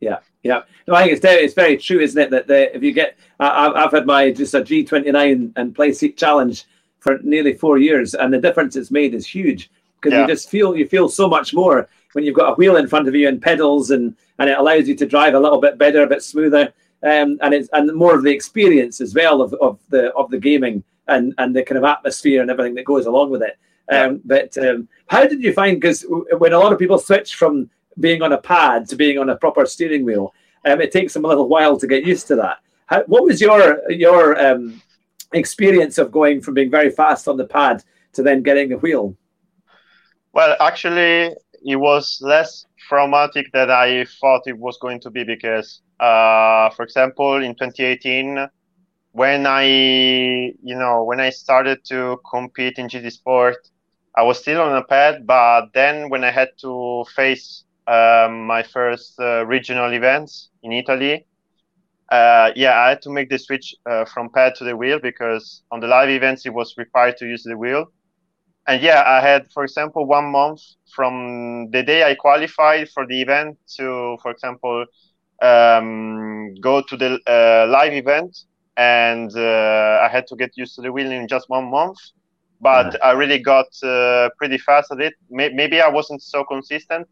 [0.00, 0.62] Yeah, yeah.
[0.88, 2.30] No, I think it's it's very true, isn't it?
[2.30, 5.74] That the, if you get, I, have had my just a G twenty nine and
[5.74, 6.64] play seat challenge
[6.98, 10.22] for nearly four years, and the difference it's made is huge because yeah.
[10.22, 13.06] you just feel you feel so much more when you've got a wheel in front
[13.06, 16.02] of you and pedals, and and it allows you to drive a little bit better,
[16.02, 19.78] a bit smoother um, and it's and more of the experience as well of, of
[19.88, 23.30] the of the gaming and and the kind of atmosphere and everything that goes along
[23.30, 23.58] with it.
[23.88, 25.80] Um, but um, how did you find?
[25.80, 26.04] Because
[26.38, 27.68] when a lot of people switch from
[28.00, 30.32] being on a pad to being on a proper steering wheel,
[30.64, 32.58] um, it takes them a little while to get used to that.
[32.86, 34.80] How, what was your your um,
[35.32, 37.82] experience of going from being very fast on the pad
[38.14, 39.16] to then getting the wheel?
[40.32, 41.34] Well, actually,
[41.64, 46.82] it was less traumatic than I thought it was going to be because uh, for
[46.82, 48.48] example, in 2018,
[49.12, 53.56] when I, you know, when I started to compete in GT Sport,
[54.16, 58.62] I was still on a pad, but then when I had to face um, my
[58.62, 61.26] first uh, regional events in Italy,
[62.10, 65.62] uh, yeah, I had to make the switch uh, from pad to the wheel because
[65.70, 67.86] on the live events it was required to use the wheel.
[68.66, 70.60] And yeah, I had, for example, one month
[70.94, 74.84] from the day I qualified for the event to, for example,
[75.42, 78.36] um, go to the uh, live event,
[78.76, 81.96] and uh, I had to get used to the wheel in just one month.
[82.60, 85.14] But I really got uh, pretty fast at it.
[85.30, 87.08] Maybe I wasn't so consistent,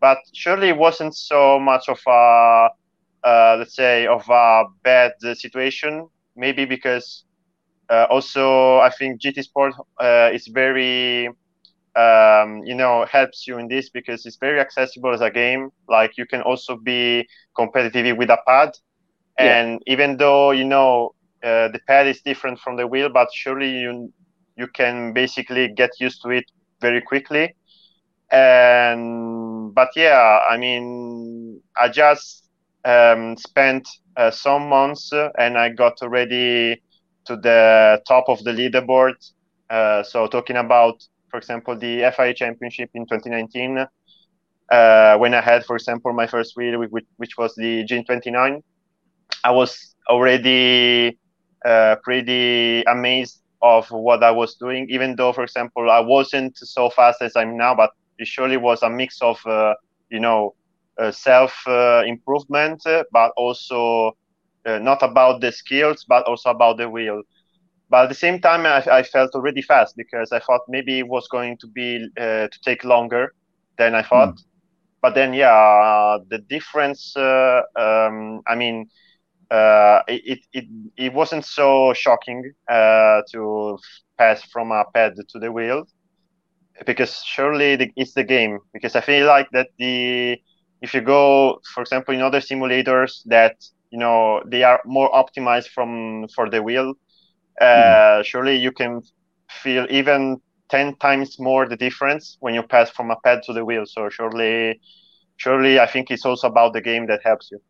[0.00, 2.68] but surely it wasn't so much of a
[3.24, 7.24] uh, let's say of a bad situation maybe because
[7.90, 11.28] uh, also i think gt sport uh, is very
[11.96, 15.70] um, you know helps you in this because it's very accessible as a game.
[15.88, 18.70] Like you can also be competitive with a pad.
[19.38, 19.56] Yeah.
[19.56, 21.10] and even though you know
[21.42, 24.12] uh, the pad is different from the wheel but surely you
[24.56, 26.44] you can basically get used to it
[26.80, 27.54] very quickly.
[28.30, 32.48] And but yeah i mean i just
[32.84, 36.82] um, spent uh, some months and I got already
[37.26, 39.14] to the top of the leaderboard.
[39.70, 40.94] Uh, so talking about,
[41.30, 43.86] for example, the FIA Championship in 2019,
[44.70, 48.62] uh, when I had, for example, my first wheel, which, which was the G29,
[49.44, 51.18] I was already
[51.64, 56.90] uh, pretty amazed of what I was doing, even though, for example, I wasn't so
[56.90, 59.74] fast as I'm now, but it surely was a mix of, uh,
[60.10, 60.54] you know,
[60.98, 62.82] uh, self uh, improvement,
[63.12, 64.12] but also
[64.66, 67.22] not about the skills, but also about the will.
[67.88, 71.08] But at the same time, I, I, felt already fast because I thought maybe it
[71.08, 73.34] was going to be to take longer
[73.76, 74.34] than I thought.
[74.34, 74.44] Mm.
[75.02, 77.14] But then, yeah, the difference.
[77.16, 78.88] Um, I mean,
[79.52, 80.64] uh, it, it
[80.96, 83.78] it wasn't so shocking uh, to
[84.16, 85.84] pass from a pad to the wheel
[86.86, 90.38] because surely the, it's the game because I feel like that the
[90.80, 93.56] if you go, for example, in other simulators that
[93.92, 96.94] you know they are more optimized from for the wheel,
[97.60, 98.24] uh, mm.
[98.24, 99.02] surely you can
[99.62, 103.64] feel even ten times more the difference when you pass from a pad to the
[103.64, 103.84] wheel.
[103.86, 104.80] So surely,
[105.36, 107.60] surely, I think it's also about the game that helps you.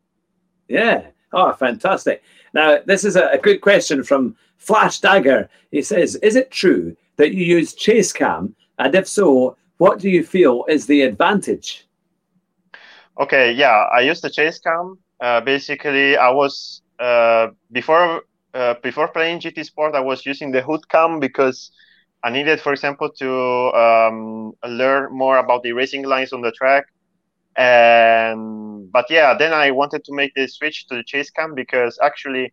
[0.68, 1.08] Yeah.
[1.32, 2.22] Oh, fantastic.
[2.54, 5.48] Now, this is a, a good question from Flash Dagger.
[5.70, 8.54] He says, Is it true that you use chase cam?
[8.78, 11.86] And if so, what do you feel is the advantage?
[13.18, 14.98] Okay, yeah, I use the chase cam.
[15.22, 20.62] Uh, basically, I was uh, before uh, before playing GT Sport, I was using the
[20.62, 21.72] hood cam because
[22.24, 23.30] I needed, for example, to
[23.74, 26.84] um, learn more about the racing lines on the track.
[27.56, 31.98] And but yeah, then I wanted to make the switch to the chase cam because
[32.02, 32.52] actually,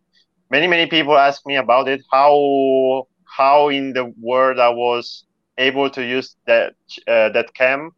[0.50, 2.02] many many people ask me about it.
[2.12, 3.04] How
[3.38, 5.24] how in the world I was
[5.58, 6.74] able to use that
[7.08, 7.92] uh, that cam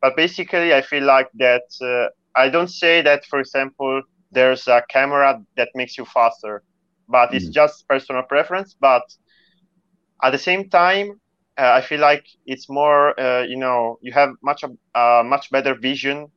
[0.00, 2.08] but basically, I feel like that uh,
[2.38, 6.62] I don't say that, for example, there's a camera that makes you faster,
[7.08, 7.34] but mm.
[7.36, 8.74] it's just personal preference.
[8.80, 9.02] But
[10.22, 11.20] at the same time,
[11.58, 14.64] uh, I feel like it's more, uh, you know, you have much
[14.94, 16.28] uh, much better vision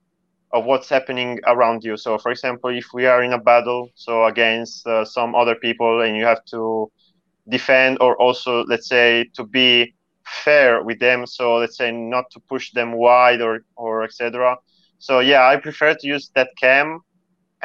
[0.54, 1.98] of what's happening around you.
[1.98, 6.02] So, for example, if we are in a battle, so against uh, some other people,
[6.02, 6.92] and you have to
[7.50, 9.94] defend, or also, let's say, to be
[10.26, 11.26] fair with them.
[11.26, 14.58] So let's say not to push them wide or or etc.
[15.00, 17.02] So yeah, I prefer to use that cam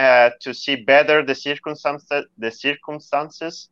[0.01, 3.71] uh, to see better the circumstances, the circumstances,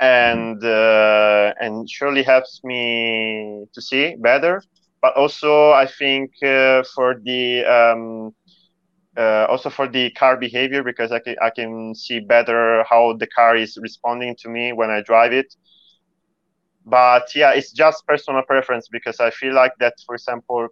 [0.00, 4.62] and uh, and surely helps me to see better.
[5.02, 8.32] But also, I think uh, for the um,
[9.18, 13.26] uh, also for the car behavior because I can I can see better how the
[13.28, 15.54] car is responding to me when I drive it
[16.84, 20.68] but yeah it's just personal preference because i feel like that for example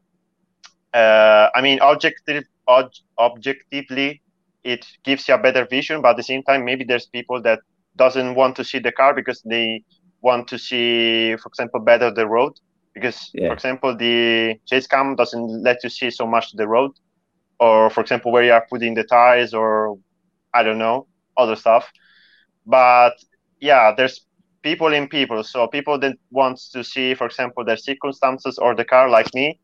[0.94, 4.22] uh, i mean objective ob- objectively
[4.74, 7.60] it gives you a better vision but at the same time maybe there's people that
[7.96, 9.82] doesn't want to see the car because they
[10.20, 12.52] want to see for example better the road
[12.94, 13.48] because yeah.
[13.48, 16.92] for example the chase cam doesn't let you see so much the road
[17.60, 19.98] or for example where you are putting the tires or
[20.54, 21.90] i don't know other stuff
[22.66, 23.14] but
[23.60, 24.26] yeah there's
[24.62, 25.42] people in people.
[25.44, 29.58] So people that want to see, for example, their circumstances or the car, like me,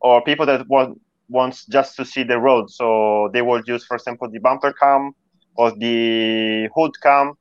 [0.00, 2.70] or people that want wants just to see the road.
[2.70, 5.12] So they will use, for example, the bumper cam
[5.56, 7.34] or the hood cam,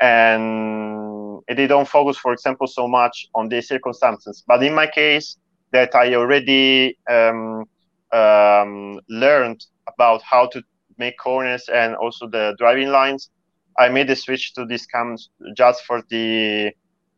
[0.00, 4.42] and they don't focus, for example, so much on the circumstances.
[4.46, 5.36] But in my case,
[5.72, 7.64] that I already um,
[8.12, 10.62] um, learned about how to
[10.98, 13.30] make corners and also the driving lines
[13.78, 15.16] I made the switch to this cam
[15.56, 16.72] just for the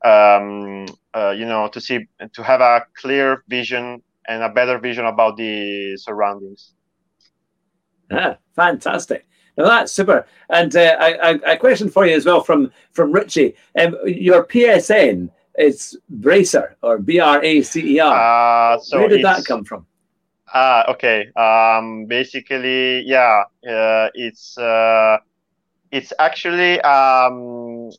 [0.04, 5.06] um, uh, you know to see to have a clear vision and a better vision
[5.06, 6.74] about the surroundings.
[8.10, 9.26] Ah, fantastic.
[9.56, 10.26] Now that's super.
[10.50, 13.54] And uh, I, a question for you as well from from Richie.
[13.78, 18.74] Um, your PSN is Bracer or B R A C E R.
[18.74, 19.86] Uh, so Where did that come from?
[20.54, 21.30] Ah, okay.
[21.34, 25.18] Um, basically, yeah, uh, it's uh,
[25.90, 27.90] it's actually um,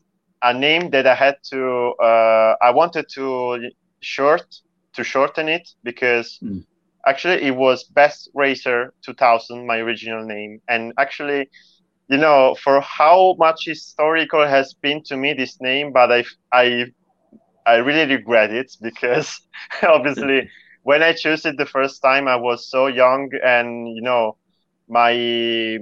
[0.41, 1.93] a name that I had to.
[2.01, 3.69] Uh, I wanted to
[4.01, 4.45] short
[4.93, 6.63] to shorten it because mm.
[7.07, 11.49] actually it was Best Racer 2000, my original name, and actually,
[12.09, 16.85] you know, for how much historical has been to me this name, but I I
[17.65, 19.39] I really regret it because
[19.83, 20.49] obviously
[20.83, 24.37] when I chose it the first time, I was so young, and you know,
[24.87, 25.77] my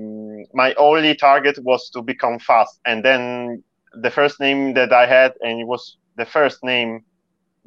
[0.53, 2.80] my only target was to become fast.
[2.86, 7.03] And then the first name that I had, and it was the first name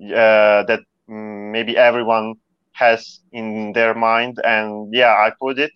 [0.00, 0.80] uh, that
[1.54, 2.34] maybe everyone
[2.74, 4.38] has in their mind.
[4.44, 5.72] And yeah, I put it.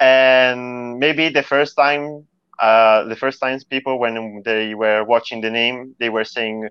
[0.00, 2.26] And maybe the first time,
[2.60, 6.68] uh, the first times people when they were watching the name, they were saying,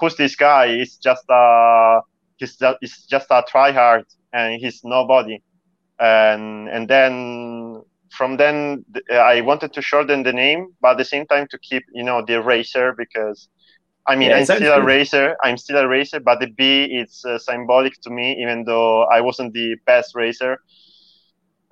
[0.00, 0.66] "Who's this guy?
[0.66, 2.00] It's just a."
[2.38, 5.42] he's just, he's just a tryhard and he's nobody.
[5.98, 11.26] And and then from then I wanted to shorten the name, but at the same
[11.26, 13.48] time to keep you know the racer because
[14.08, 14.74] I mean, yeah, I'm still good.
[14.74, 15.36] a racer.
[15.44, 19.20] I'm still a racer, but the B is uh, symbolic to me, even though I
[19.20, 20.58] wasn't the best racer.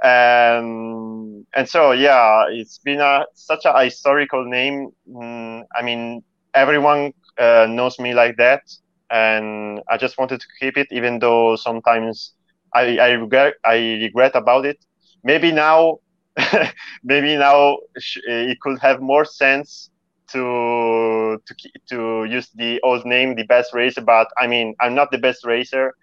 [0.03, 4.91] And and so yeah, it's been a such a historical name.
[5.09, 6.23] Mm, I mean,
[6.55, 8.63] everyone uh, knows me like that,
[9.11, 12.35] and I just wanted to keep it, even though sometimes
[12.75, 14.79] I, I regret I regret about it.
[15.25, 15.99] Maybe now,
[17.05, 17.79] maybe now
[18.27, 19.91] it could have more sense
[20.33, 21.55] to to
[21.89, 24.01] to use the old name, the best racer.
[24.01, 25.95] But I mean, I'm not the best racer,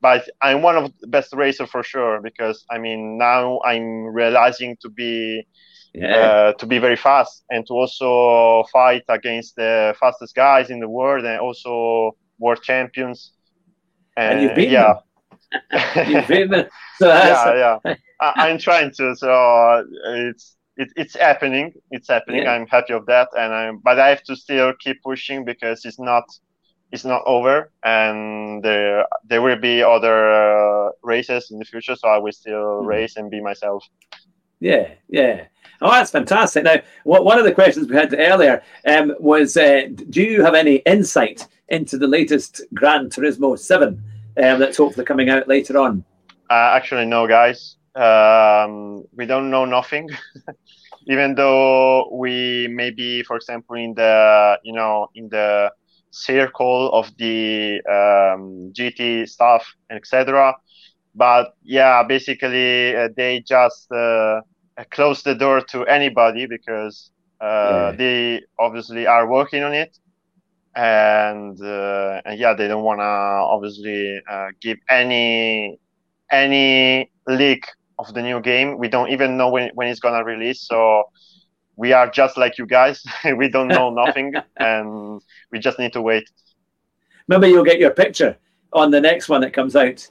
[0.00, 2.20] but I'm one of the best racer for sure.
[2.20, 5.46] Because I mean, now I'm realizing to be
[5.94, 6.16] yeah.
[6.16, 10.88] Uh, to be very fast and to also fight against the fastest guys in the
[10.88, 13.32] world and also world champions.
[14.16, 14.94] And, and you've beaten yeah.
[14.94, 16.28] them.
[16.30, 16.66] you've them.
[16.98, 17.94] So yeah, yeah.
[18.20, 19.14] I, am trying to.
[19.16, 21.74] So uh, it's it, it's happening.
[21.90, 22.42] It's happening.
[22.42, 22.52] Yeah.
[22.52, 23.78] I'm happy of that, and I'm.
[23.78, 26.24] But I have to still keep pushing because it's not
[26.92, 31.96] it's not over, and there there will be other uh, races in the future.
[31.96, 32.86] So I will still mm.
[32.86, 33.86] race and be myself.
[34.60, 35.46] Yeah, yeah.
[35.80, 36.62] Oh, that's fantastic.
[36.62, 40.54] Now, what, one of the questions we had earlier um, was uh, Do you have
[40.54, 46.04] any insight into the latest Gran Turismo 7 um, that's hopefully coming out later on?
[46.48, 47.76] Uh, actually, no, guys.
[47.96, 50.08] Um, we don't know nothing.
[51.06, 55.72] Even though we maybe, for example, in the you know in the
[56.10, 60.54] circle of the um, GT stuff, etc.
[61.14, 64.40] But yeah, basically uh, they just uh,
[64.90, 67.96] close the door to anybody because uh, yeah.
[67.96, 69.98] they obviously are working on it
[70.74, 75.78] and, uh, and yeah, they don't want to obviously uh, give any
[76.30, 77.66] any leak
[78.08, 78.78] of the new game.
[78.78, 81.04] We don't even know when when it's gonna release, so
[81.76, 83.04] we are just like you guys.
[83.36, 86.28] we don't know nothing, and we just need to wait.
[87.28, 88.36] Maybe you'll get your picture
[88.72, 90.08] on the next one that comes out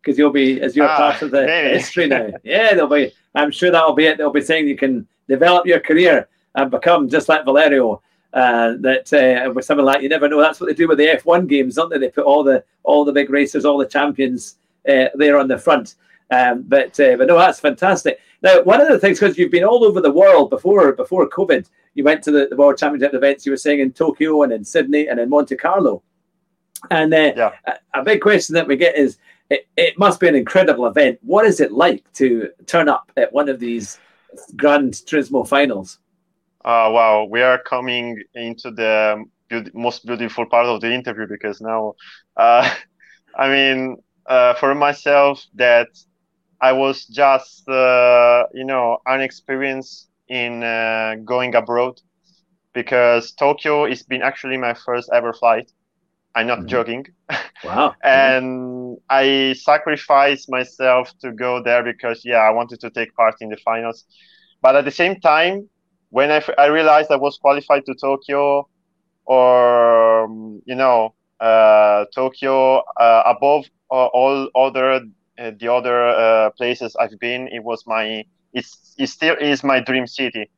[0.00, 1.76] because you'll be as you're ah, part of the maybe.
[1.76, 2.28] history now.
[2.42, 3.12] Yeah, they'll be.
[3.34, 4.18] I'm sure that'll be it.
[4.18, 9.12] They'll be saying you can develop your career and become just like Valerio uh, that
[9.12, 10.40] uh, with something like you never know.
[10.40, 11.98] That's what they do with the F1 games, don't they?
[11.98, 14.56] They put all the all the big racers, all the champions
[14.88, 15.94] uh, there on the front.
[16.32, 18.18] Um, but uh, but no, that's fantastic.
[18.42, 21.68] Now, one of the things because you've been all over the world before before COVID,
[21.94, 23.44] you went to the, the World Championship events.
[23.44, 26.02] You were saying in Tokyo and in Sydney and in Monte Carlo.
[26.90, 27.52] And uh, yeah.
[27.66, 29.18] a, a, big question that we get is,
[29.50, 31.18] it, it must be an incredible event.
[31.22, 34.00] What is it like to turn up at one of these
[34.56, 35.98] Grand Turismo finals?
[36.64, 41.60] Uh, wow, we are coming into the be- most beautiful part of the interview because
[41.60, 41.94] now,
[42.36, 42.68] uh,
[43.36, 45.88] I mean, uh, for myself, that
[46.62, 52.00] I was just, uh, you know, unexperienced in uh, going abroad
[52.72, 55.72] because Tokyo has been actually my first ever flight.
[56.36, 56.68] I'm not mm-hmm.
[56.68, 57.06] joking.
[57.64, 57.94] Wow.
[58.02, 63.50] and I sacrificed myself to go there because, yeah, I wanted to take part in
[63.50, 64.04] the finals.
[64.60, 65.68] But at the same time,
[66.10, 68.68] when I, I realized I was qualified to Tokyo
[69.26, 75.02] or, um, you know, uh, Tokyo uh, above uh, all other
[75.36, 80.06] the other uh, places I've been, it was my it's it still is my dream
[80.06, 80.50] city.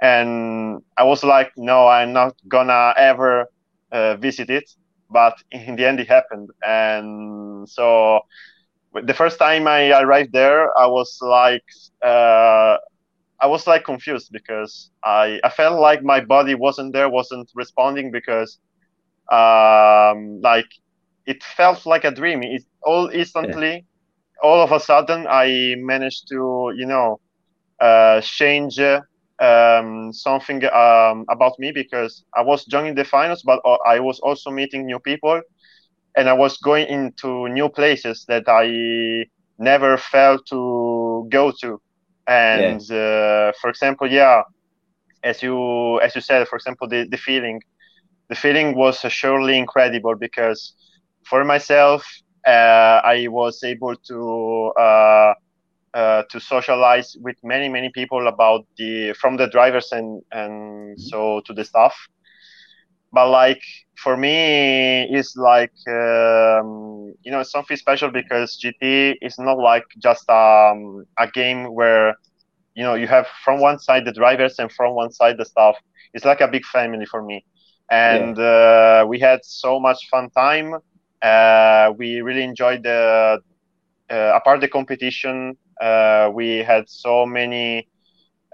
[0.00, 3.46] and I was like, no, I'm not gonna ever
[3.92, 4.64] uh, visit it.
[5.10, 8.20] But in the end, it happened, and so
[8.92, 11.64] the first time I arrived there, I was like,
[12.04, 12.76] uh,
[13.40, 18.10] I was like confused because I I felt like my body wasn't there, wasn't responding
[18.10, 18.58] because,
[19.30, 20.68] um, like,
[21.26, 22.42] it felt like a dream.
[22.42, 23.86] It all instantly.
[24.44, 27.20] All of a sudden, I managed to you know,
[27.80, 28.78] uh, change.
[29.40, 34.20] um, something um, about me because I was joining the finals, but uh, I was
[34.20, 35.40] also meeting new people
[36.16, 38.66] and I was going into new places that I
[39.58, 41.80] never felt to go to.
[42.26, 42.90] And yeah.
[42.90, 44.42] uh, for example, yeah,
[45.24, 47.60] as you as you said, for example, the, the feeling,
[48.28, 50.74] the feeling was surely incredible because
[51.28, 52.04] for myself,
[52.50, 55.34] I was able to uh,
[55.94, 61.00] uh, to socialize with many many people about the from the drivers and and mm-hmm.
[61.00, 61.94] so to the staff
[63.12, 63.62] but like
[63.96, 70.28] for me it's like um, you know something special because gt is not like just
[70.28, 72.14] um, a game where
[72.74, 75.76] you know you have from one side the drivers and from one side the staff
[76.12, 77.44] it's like a big family for me
[77.90, 79.02] and yeah.
[79.02, 80.78] uh, we had so much fun time uh,
[81.24, 83.38] we really enjoyed the
[84.10, 87.86] uh, apart the competition uh, we had so many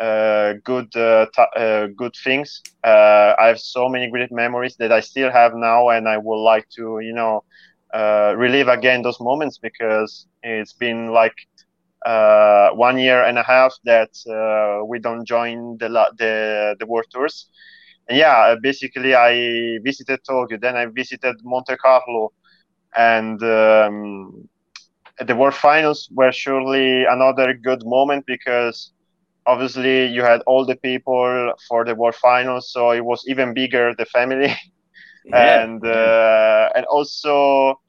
[0.00, 2.62] uh, good uh, uh, good things.
[2.84, 6.42] Uh, I have so many great memories that I still have now, and I would
[6.42, 7.44] like to, you know,
[7.92, 11.34] uh, relive again those moments because it's been like
[12.04, 14.10] uh, one year and a half that
[14.88, 17.46] we don't join the the the world tours.
[18.08, 22.32] And yeah, basically I visited Tokyo, then I visited Monte Carlo,
[22.96, 23.42] and.
[23.42, 24.48] Um,
[25.26, 28.92] the World Finals were surely another good moment because
[29.46, 33.94] obviously you had all the people for the World Finals, so it was even bigger
[33.96, 34.54] the family,
[35.24, 35.62] yeah.
[35.62, 37.80] and uh, and also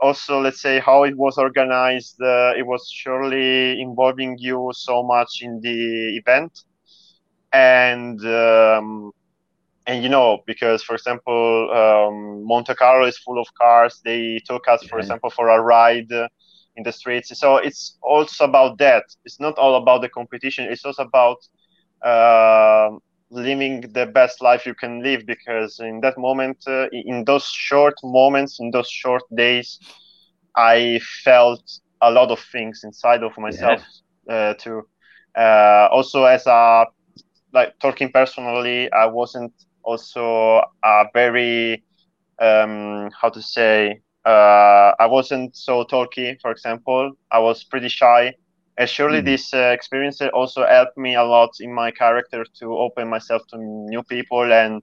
[0.00, 2.16] also let's say how it was organized.
[2.20, 6.52] Uh, it was surely involving you so much in the event,
[7.52, 8.24] and.
[8.24, 9.12] Um,
[9.86, 14.68] and you know because for example um, monte carlo is full of cars they took
[14.68, 16.10] us for example for a ride
[16.76, 17.38] in the streets.
[17.38, 19.04] So it's also about that.
[19.24, 20.66] It's not all about the competition.
[20.70, 21.38] It's also about
[22.04, 22.90] uh,
[23.30, 27.94] living the best life you can live because in that moment, uh, in those short
[28.04, 29.78] moments, in those short days,
[30.56, 31.62] I felt
[32.00, 33.80] a lot of things inside of myself
[34.28, 34.34] yeah.
[34.34, 34.82] uh, too.
[35.36, 36.86] Uh, also, as a
[37.52, 39.52] like talking personally, I wasn't
[39.86, 41.82] also a very
[42.38, 47.12] um, how to say uh, I wasn't so talky, for example.
[47.30, 48.34] I was pretty shy.
[48.76, 49.24] And surely mm.
[49.24, 53.56] this uh, experience also helped me a lot in my character to open myself to
[53.56, 54.82] new people and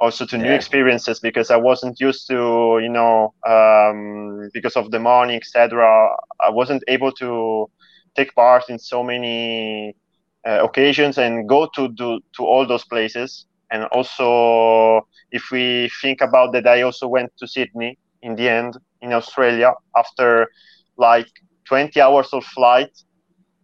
[0.00, 0.44] also to yeah.
[0.44, 6.08] new experiences because I wasn't used to, you know, um, because of the money, etc.
[6.40, 7.68] I wasn't able to
[8.16, 9.96] take part in so many
[10.46, 13.46] uh, occasions and go to do to all those places.
[13.72, 18.76] And also, if we think about that, I also went to Sydney in the end
[19.02, 20.48] in Australia after
[20.98, 21.28] like
[21.66, 22.90] 20 hours of flight.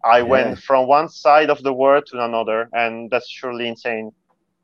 [0.04, 0.22] I yeah.
[0.22, 4.12] went from one side of the world to another, and that's surely insane.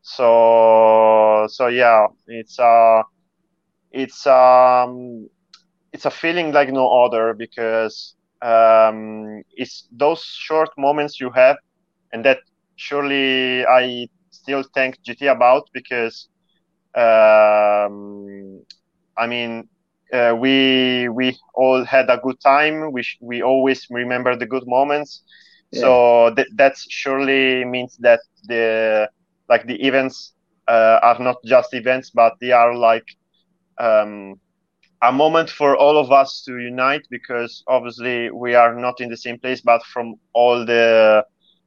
[0.03, 3.03] So, so yeah, it's uh,
[3.93, 5.29] it's um,
[5.93, 11.57] it's a feeling like no other because um, it's those short moments you have,
[12.13, 12.39] and that
[12.77, 14.09] surely I
[14.45, 16.29] still thank GT about because
[16.97, 18.65] um,
[19.17, 19.69] I mean
[20.13, 22.93] uh, we we all had a good time.
[22.93, 25.23] We sh- we always remember the good moments.
[25.73, 25.81] Yeah.
[25.83, 29.09] So th- that surely means that the
[29.49, 30.35] like the events
[30.69, 33.07] uh, are not just events, but they are like
[33.79, 34.37] um,
[35.03, 39.17] a moment for all of us to unite because obviously we are not in the
[39.17, 41.25] same place, but from all the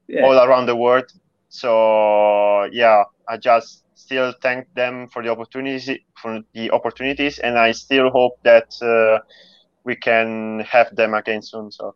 [0.07, 0.23] yeah.
[0.25, 1.05] all around the world.
[1.49, 7.71] So yeah, I just still thank them for the opportunities for the opportunities, and I
[7.71, 9.23] still hope that uh,
[9.83, 11.71] we can have them again soon.
[11.71, 11.95] So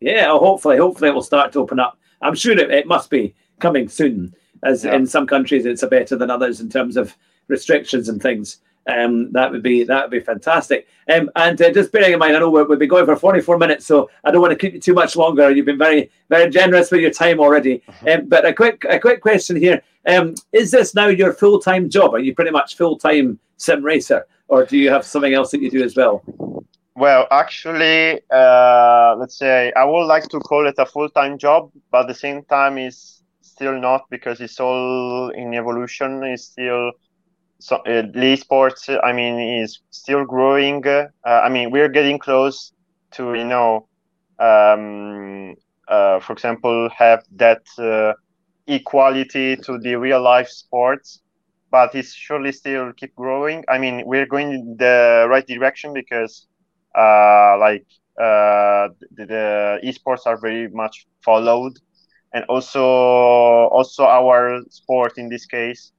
[0.00, 1.98] yeah, hopefully, hopefully it will start to open up.
[2.22, 4.94] I'm sure it, it must be coming soon, as yeah.
[4.94, 7.16] in some countries it's better than others in terms of
[7.48, 8.58] restrictions and things.
[8.90, 10.88] Um, that would be that would be fantastic.
[11.12, 13.58] Um, and uh, just bearing in mind, I know we have been going for 44
[13.58, 15.50] minutes, so I don't want to keep you too much longer.
[15.50, 17.78] You've been very very generous with your time already.
[17.78, 18.08] Mm-hmm.
[18.08, 21.88] Um, but a quick a quick question here: um, Is this now your full time
[21.88, 22.14] job?
[22.14, 25.60] Are you pretty much full time sim racer, or do you have something else that
[25.60, 26.22] you do as well?
[26.96, 31.70] Well, actually, uh, let's say I would like to call it a full time job,
[31.90, 36.22] but at the same time, is still not because it's all in evolution.
[36.24, 36.92] It's still
[37.60, 38.88] so uh, esports.
[39.04, 40.86] I mean, is still growing.
[40.86, 42.72] Uh, I mean, we're getting close
[43.12, 43.88] to you know,
[44.38, 45.54] um,
[45.88, 48.14] uh, for example, have that uh,
[48.66, 51.20] equality to the real life sports.
[51.70, 53.64] But it's surely still keep growing.
[53.68, 56.46] I mean, we're going in the right direction because,
[56.96, 57.86] uh, like,
[58.20, 61.74] uh, the, the esports are very much followed
[62.32, 65.92] and also also our sport in this case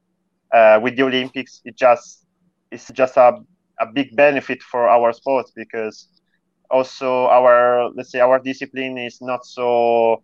[0.53, 2.25] uh, with the Olympics it just
[2.71, 3.33] it's just a,
[3.79, 6.07] a big benefit for our sport because
[6.69, 10.21] also our let's say our discipline is not so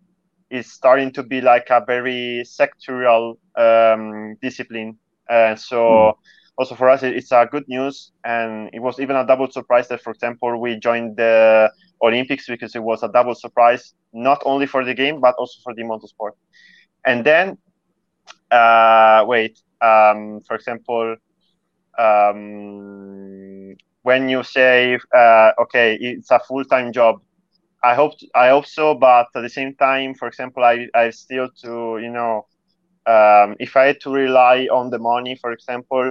[0.50, 4.98] is starting to be like a very sectorial um, discipline
[5.28, 6.14] and so mm.
[6.56, 10.00] also for us it's a good news and it was even a double surprise that
[10.00, 11.70] for example we joined the
[12.02, 15.74] Olympics because it was a double surprise, not only for the game but also for
[15.74, 16.32] the motorsport.
[17.04, 17.58] And then,
[18.50, 21.16] uh, wait, um, for example,
[21.98, 27.16] um, when you say, uh, okay, it's a full time job,
[27.82, 31.48] I hope I hope so, but at the same time, for example, I I still
[31.64, 32.46] to you know,
[33.06, 36.10] um, if I had to rely on the money, for example,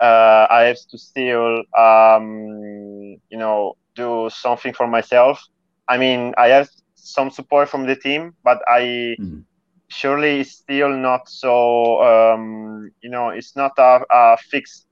[0.00, 5.42] uh, I have to still um, you know do something for myself.
[5.88, 9.40] I mean, I have some support from the team, but I mm-hmm.
[9.88, 12.02] Surely it's still not so.
[12.02, 14.86] Um, you know, it's not a, a fixed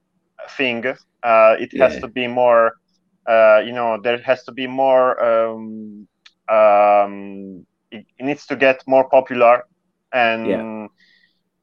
[0.51, 0.85] thing.
[1.23, 1.89] Uh, it yeah.
[1.89, 2.73] has to be more.
[3.27, 5.23] Uh, you know, there has to be more.
[5.23, 6.09] Um,
[6.49, 9.65] um, it, it, needs to get more popular,
[10.13, 10.87] and yeah.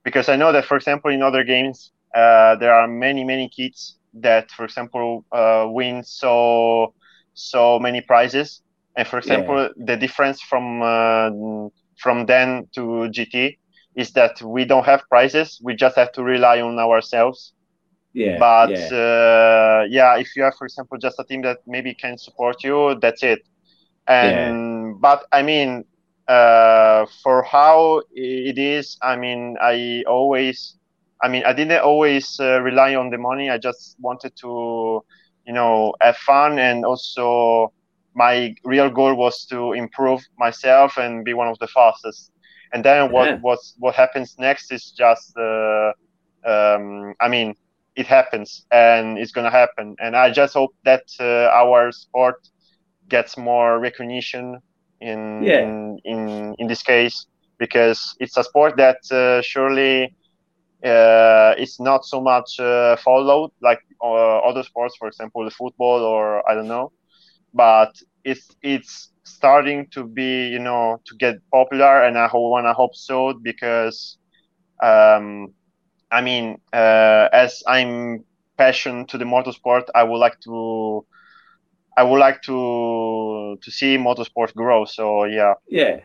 [0.04, 3.98] because I know that, for example, in other games, uh, there are many many kids
[4.14, 6.94] that, for example, uh, win so
[7.34, 8.62] so many prizes.
[8.96, 9.70] And for example, yeah.
[9.78, 11.30] the difference from uh,
[12.00, 13.58] from then to GT
[13.96, 15.60] is that we don't have prices.
[15.64, 17.54] We just have to rely on ourselves.
[18.14, 18.38] Yeah.
[18.40, 18.88] But yeah.
[18.98, 22.98] Uh, yeah, if you have, for example, just a team that maybe can support you,
[23.02, 23.42] that's it.
[24.08, 24.94] And yeah.
[25.00, 25.86] but I mean,
[26.28, 30.76] uh, for how it is, I mean, I always,
[31.22, 33.50] I mean, I didn't always uh, rely on the money.
[33.50, 35.04] I just wanted to
[35.46, 37.74] you know have fun and also
[38.24, 38.34] my
[38.74, 42.32] real goal was to improve myself and be one of the fastest
[42.74, 43.38] and then what yeah.
[43.48, 45.92] what what happens next is just uh,
[46.52, 47.56] um, i mean
[47.96, 52.40] it happens and it's gonna happen and i just hope that uh, our sport
[53.08, 54.46] gets more recognition
[55.02, 55.62] in, yeah.
[55.62, 56.20] in in
[56.60, 57.26] in this case
[57.58, 60.14] because it's a sport that uh, surely
[60.84, 66.00] uh, it's not so much uh, followed like uh, other sports, for example, the football
[66.02, 66.92] or I don't know.
[67.54, 72.74] But it's it's starting to be you know to get popular, and I want to
[72.74, 74.18] hope so because
[74.82, 75.54] um,
[76.12, 78.24] I mean, uh, as I'm
[78.58, 81.06] passionate to the motorsport, I would like to.
[81.98, 84.86] I would like to to see motorsport grow.
[84.86, 86.00] So yeah, yeah,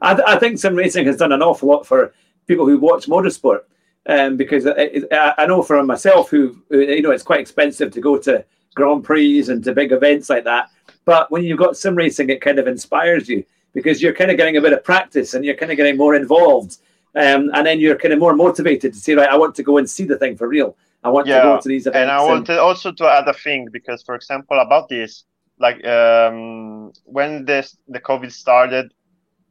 [0.00, 2.12] I, th- I think sim racing has done an awful lot for
[2.46, 3.60] people who watch motorsport
[4.08, 8.16] um, because I, I, know for myself, who you know, it's quite expensive to go
[8.18, 10.70] to Grand Prix and to big events like that.
[11.06, 14.36] But when you've got sim racing, it kind of inspires you because you're kind of
[14.36, 16.78] getting a bit of practice and you're kind of getting more involved,
[17.14, 19.78] um, and then you're kind of more motivated to say, right, I want to go
[19.78, 20.76] and see the thing for real.
[21.04, 21.36] I want yeah.
[21.36, 22.02] to go to these events.
[22.02, 22.58] And I wanted and...
[22.58, 25.24] also to add a thing because, for example, about this,
[25.58, 28.92] like um, when this the COVID started,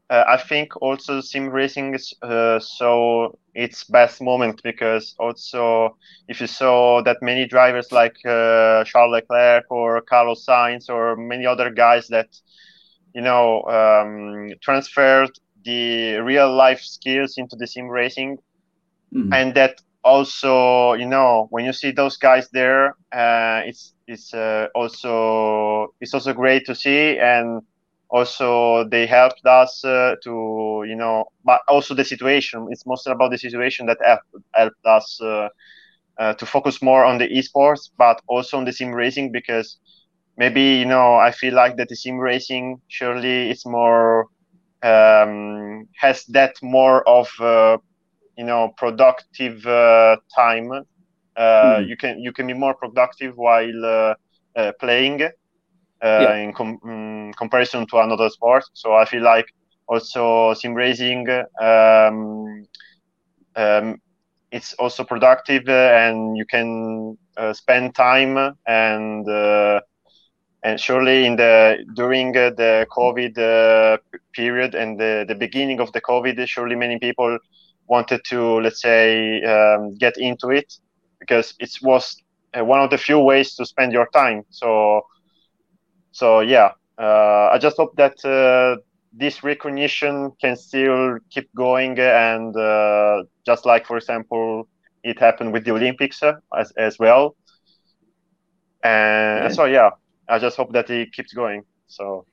[0.10, 5.98] uh, I think also sim racing is uh, so its best moment because also
[6.28, 11.46] if you saw that many drivers like uh, Charles Leclerc or Carlos Sainz or many
[11.46, 12.28] other guys that
[13.14, 15.32] you know um, transferred
[15.64, 18.38] the real life skills into the sim racing
[19.14, 19.34] mm-hmm.
[19.34, 24.68] and that also you know when you see those guys there uh, it's it's uh,
[24.76, 27.64] also it's also great to see and
[28.10, 33.32] also they helped us uh, to you know but also the situation it's mostly about
[33.32, 35.48] the situation that helped, helped us uh,
[36.20, 39.78] uh, to focus more on the esports but also on the sim racing because
[40.38, 44.26] maybe you know i feel like that the sim racing surely it's more
[44.84, 47.78] um, has that more of uh,
[48.38, 50.70] you know productive uh, time
[51.64, 51.88] mm.
[51.88, 54.16] you can you can be more productive while
[54.80, 55.22] playing
[56.04, 56.36] yeah.
[56.36, 58.64] in com- um, comparison to another sport.
[58.74, 59.46] So I feel like
[59.88, 61.28] also sim racing
[61.62, 62.66] um,
[63.56, 64.02] um,
[64.52, 69.82] it's also productive uh, and you can uh, spend time and uh,
[70.64, 73.98] and surely in the during uh, the COVID uh,
[74.34, 77.38] period and the, the beginning of the COVID, surely many people
[77.88, 80.74] wanted to let's say um, get into it
[81.20, 82.16] because it was
[82.58, 84.44] uh, one of the few ways to spend your time.
[84.50, 85.02] So
[86.16, 92.56] so yeah, uh, I just hope that uh, this recognition can still keep going and
[92.56, 94.70] uh, just like for example
[95.04, 97.36] it happened with the Olympics uh, as as well.
[98.82, 99.50] And yeah.
[99.50, 99.90] so yeah,
[100.30, 101.66] I just hope that it keeps going.
[101.88, 102.26] So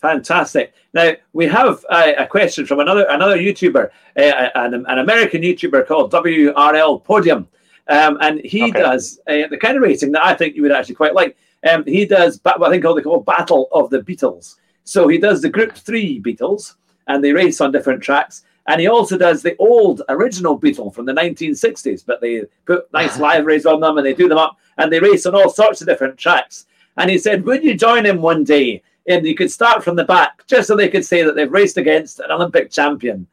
[0.00, 0.72] Fantastic.
[0.94, 5.86] Now we have a, a question from another another YouTuber, uh, an, an, American YouTuber
[5.86, 7.48] called WRL Podium,
[7.88, 8.78] um, and he okay.
[8.78, 11.36] does uh, the kind of racing that I think you would actually quite like.
[11.68, 14.58] Um, he does what I think called the Battle of the Beetles.
[14.84, 16.76] So he does the Group Three Beetles,
[17.08, 18.44] and they race on different tracks.
[18.68, 23.18] And he also does the old original Beetle from the 1960s, but they put nice
[23.28, 25.88] liveries on them and they do them up and they race on all sorts of
[25.88, 26.66] different tracks.
[26.98, 28.82] And he said, Would you join him one day?
[29.08, 31.78] And you could start from the back just so they could say that they've raced
[31.78, 33.26] against an Olympic champion.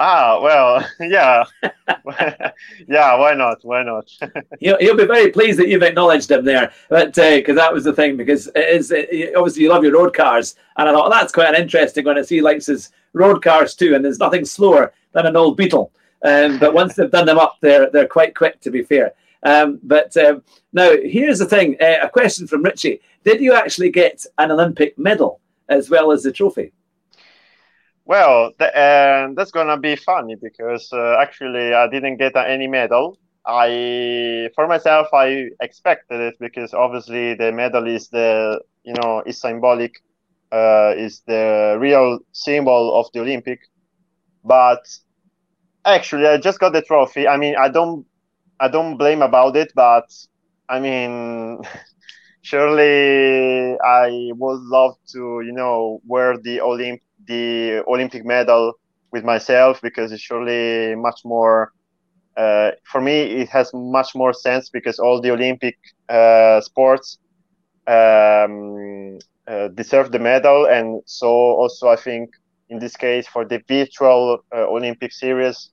[0.00, 1.44] Ah, well, yeah.
[2.88, 3.64] yeah, why not?
[3.64, 4.10] Why not?
[4.60, 7.84] he'll, he'll be very pleased that you've acknowledged him there, but because uh, that was
[7.84, 11.10] the thing, because it is it, obviously you love your road cars, and I thought
[11.10, 14.18] well, that's quite an interesting one to see likes his road cars too, and there's
[14.18, 15.92] nothing slower than an old Beetle.
[16.24, 19.12] Um, but once they've done them up, they're they're quite quick, to be fair.
[19.44, 20.42] Um, but um,
[20.72, 24.98] now here's the thing: uh, a question from Richie: Did you actually get an Olympic
[24.98, 26.72] medal as well as the trophy?
[28.06, 33.18] Well, the, uh, that's gonna be funny because uh, actually I didn't get any medal.
[33.46, 39.40] I, for myself, I expected it because obviously the medal is the, you know, is
[39.40, 39.92] symbolic,
[40.52, 43.60] uh, is the real symbol of the Olympic.
[44.44, 44.80] But
[45.84, 47.26] actually, I just got the trophy.
[47.28, 48.06] I mean, I don't,
[48.60, 50.04] I don't blame about it, but
[50.68, 51.60] I mean.
[52.42, 58.72] surely I would love to, you know, wear the Olymp the Olympic medal
[59.12, 61.70] with myself because it's surely much more.
[62.36, 65.76] Uh, for me, it has much more sense because all the Olympic
[66.08, 67.18] uh, sports
[67.86, 69.18] um,
[69.48, 72.30] uh, deserve the medal, and so also I think
[72.68, 75.70] in this case for the virtual uh, Olympic series,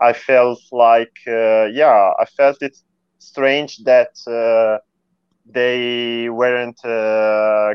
[0.00, 2.76] I felt like uh, yeah, I felt it
[3.18, 4.78] strange that uh,
[5.46, 6.78] they weren't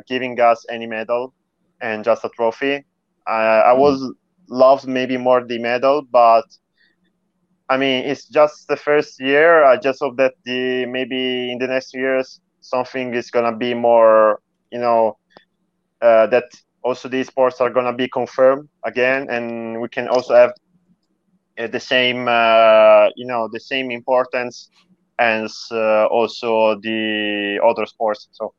[0.07, 1.33] giving us any medal
[1.85, 2.83] and just a trophy.
[3.27, 3.81] I, I hmm.
[3.81, 4.13] was
[4.49, 6.45] loved maybe more the medal, but
[7.69, 9.63] I mean it's just the first year.
[9.63, 14.39] I just hope that the maybe in the next years something is gonna be more,
[14.71, 15.17] you know,
[16.01, 16.45] uh, that
[16.83, 20.53] also these sports are gonna be confirmed again, and we can also have
[21.57, 24.69] uh, the same, uh, you know, the same importance
[25.19, 28.27] as uh, also the other sports.
[28.31, 28.53] So.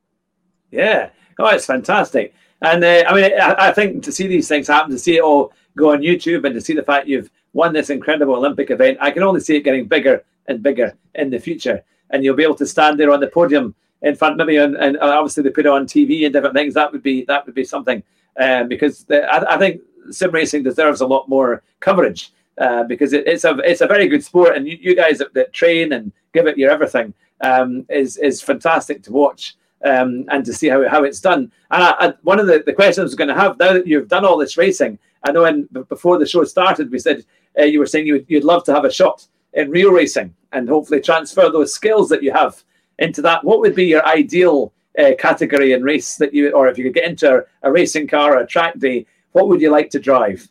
[0.71, 2.35] Yeah, oh, it's fantastic.
[2.63, 5.23] And uh, I mean, I, I, think to see these things happen, to see it
[5.23, 8.99] all go on YouTube, and to see the fact you've won this incredible Olympic event,
[9.01, 11.83] I can only see it getting bigger and bigger in the future.
[12.11, 14.97] And you'll be able to stand there on the podium in front, maybe, and, and
[14.99, 16.75] obviously they put it on TV and different things.
[16.75, 18.03] That would be that would be something,
[18.39, 22.33] um, because the, I, I, think sim racing deserves a lot more coverage.
[22.59, 25.35] Uh, because it, it's a it's a very good sport, and you, you guys that,
[25.35, 30.45] that, train and give it your everything um, is is fantastic to watch um, and
[30.45, 31.53] to see how, how it's done.
[31.71, 33.87] And I, I, one of the, the questions I was going to have now that
[33.87, 37.25] you've done all this racing, I know when, before the show started, we said
[37.59, 40.35] uh, you were saying you would, you'd love to have a shot in real racing
[40.53, 42.63] and hopefully transfer those skills that you have
[42.99, 43.45] into that.
[43.45, 46.95] What would be your ideal uh, category and race that you, or if you could
[46.95, 49.99] get into a, a racing car or a track day, what would you like to
[49.99, 50.49] drive?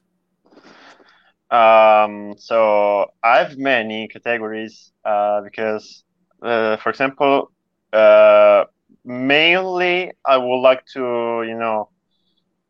[1.49, 6.03] Um, so I have many categories uh, because,
[6.41, 7.51] uh, for example,
[7.93, 8.65] uh,
[9.05, 11.89] mainly I would like to, you know,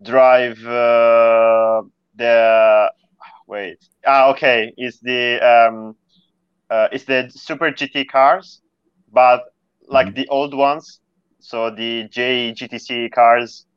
[0.02, 1.82] drive uh,
[2.16, 2.92] the
[3.48, 3.78] wait.
[4.06, 4.74] Ah, okay.
[4.78, 5.96] It's the um,
[6.70, 8.62] uh, it's the Super GT cars,
[9.12, 9.44] but
[9.88, 10.16] like mm-hmm.
[10.16, 11.00] the old ones.
[11.40, 13.68] So the JGTC cars,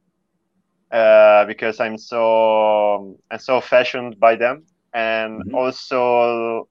[0.90, 5.54] uh, because I'm so I'm so fashioned by them, and mm-hmm.
[5.54, 6.68] also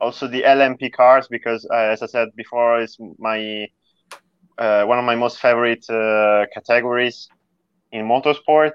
[0.00, 3.68] also the LMP cars because uh, as I said before, is my
[4.58, 7.28] uh, one of my most favorite uh, categories
[7.92, 8.72] in motorsport.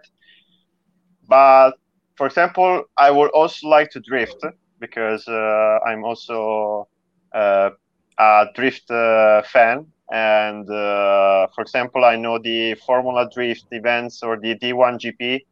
[1.27, 1.71] But
[2.15, 4.43] for example, I would also like to drift
[4.79, 6.87] because uh, I'm also
[7.33, 7.71] uh,
[8.17, 9.87] a drift uh, fan.
[10.11, 15.45] And uh, for example, I know the Formula Drift events or the D1 GP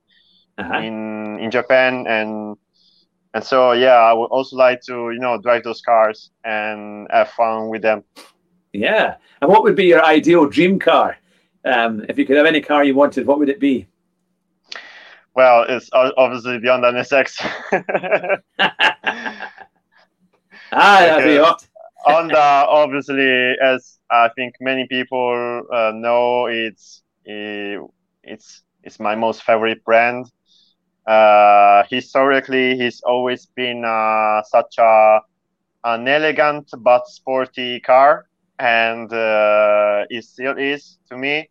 [0.58, 0.78] uh-huh.
[0.80, 2.58] in in Japan, and
[3.34, 7.30] and so yeah, I would also like to you know drive those cars and have
[7.30, 8.04] fun with them.
[8.74, 9.16] Yeah.
[9.42, 11.18] And what would be your ideal dream car?
[11.64, 13.88] Um, if you could have any car you wanted, what would it be?
[15.34, 17.38] well, it's obviously the Honda NSX.
[20.72, 21.68] ah, because
[22.04, 29.84] Honda, obviously, as I think many people uh, know, it's it's it's my most favorite
[29.86, 30.26] brand.
[31.08, 35.22] Uh, historically, he's always been uh, such a
[35.84, 38.28] an elegant but sporty car,
[38.62, 41.50] and uh, it still is to me.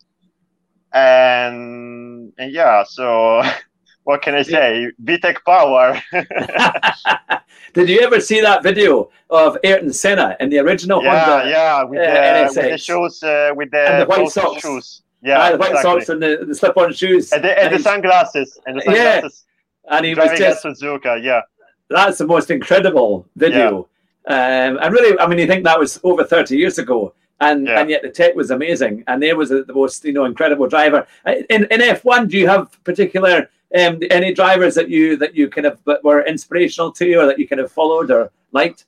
[0.93, 3.43] And, and yeah, so
[4.05, 4.91] what can I say?
[5.03, 6.01] VTEC power.
[7.75, 11.51] Did you ever see that video of Ayrton Senna in the original yeah, Honda?
[11.51, 14.63] Yeah, with, uh, the, with the shoes, uh, with the, and the white socks.
[14.63, 15.03] shoes.
[15.23, 16.01] Yeah, ah, the white exactly.
[16.01, 19.45] socks and the, the slip-on shoes, and the, and, and the sunglasses, and the sunglasses.
[19.85, 21.23] Yeah, and he was just Suzuka.
[21.23, 21.43] Yeah,
[21.91, 23.81] that's the most incredible video.
[23.81, 23.83] Yeah.
[24.27, 27.81] Um, and really, I mean, you think that was over thirty years ago, and yeah.
[27.81, 30.69] and yet the tech was amazing, and there was a, the most you know incredible
[30.69, 32.29] driver in in F one.
[32.29, 33.49] Do you have particular
[33.79, 37.39] um, any drivers that you that you kind of were inspirational to you, or that
[37.39, 38.85] you kind of followed or liked?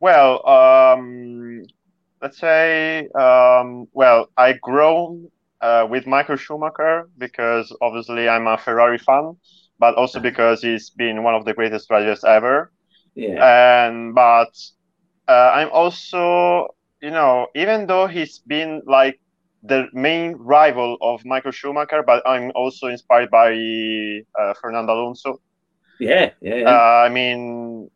[0.00, 1.64] Well, um,
[2.20, 5.30] let's say, um, well, I grown
[5.60, 9.36] uh, with Michael Schumacher because obviously I'm a Ferrari fan,
[9.78, 10.28] but also uh-huh.
[10.28, 12.72] because he's been one of the greatest drivers ever.
[13.14, 13.42] Yeah.
[13.42, 14.52] And but
[15.28, 16.68] uh, I'm also,
[17.00, 19.20] you know, even though he's been like
[19.62, 23.52] the main rival of Michael Schumacher, but I'm also inspired by
[24.40, 25.38] uh, Fernando Alonso.
[25.98, 26.54] Yeah, yeah.
[26.56, 26.68] yeah.
[26.68, 27.90] Uh, I mean,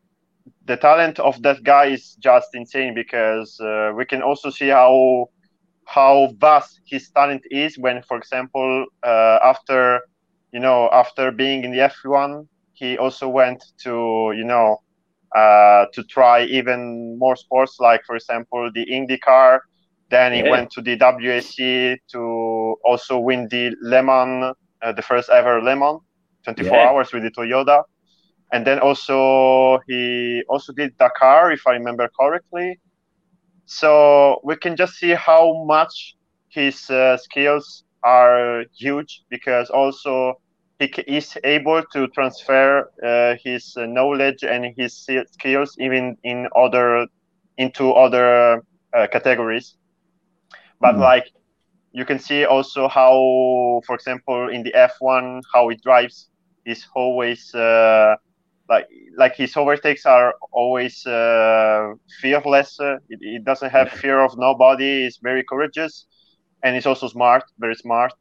[0.64, 5.26] the talent of that guy is just insane because uh, we can also see how
[5.86, 10.00] how vast his talent is when, for example, uh, after
[10.52, 14.78] you know after being in the F1, he also went to you know
[15.34, 19.60] uh, to try even more sports, like for example the IndyCar.
[20.08, 20.50] Then he yeah.
[20.50, 25.74] went to the WEC to also win the Le Mans, uh, the first ever Le
[25.74, 26.00] Mans,
[26.44, 26.88] 24 yeah.
[26.88, 27.82] hours with the Toyota.
[28.52, 32.78] And then also he also did Dakar, if I remember correctly.
[33.64, 36.14] So we can just see how much
[36.48, 40.34] his uh, skills are huge because also
[40.78, 47.06] he is able to transfer uh, his uh, knowledge and his skills even in other
[47.56, 48.62] into other
[48.94, 49.76] uh, categories.
[50.80, 51.00] But mm.
[51.00, 51.30] like
[51.92, 56.28] you can see also how, for example, in the F1, how he drives
[56.66, 58.16] is always uh,
[58.68, 62.78] like like his overtakes are always uh, fearless.
[62.78, 65.04] Uh, it, it, doesn't have fear of nobody.
[65.04, 66.06] He's very courageous,
[66.62, 68.12] and he's also smart, very smart.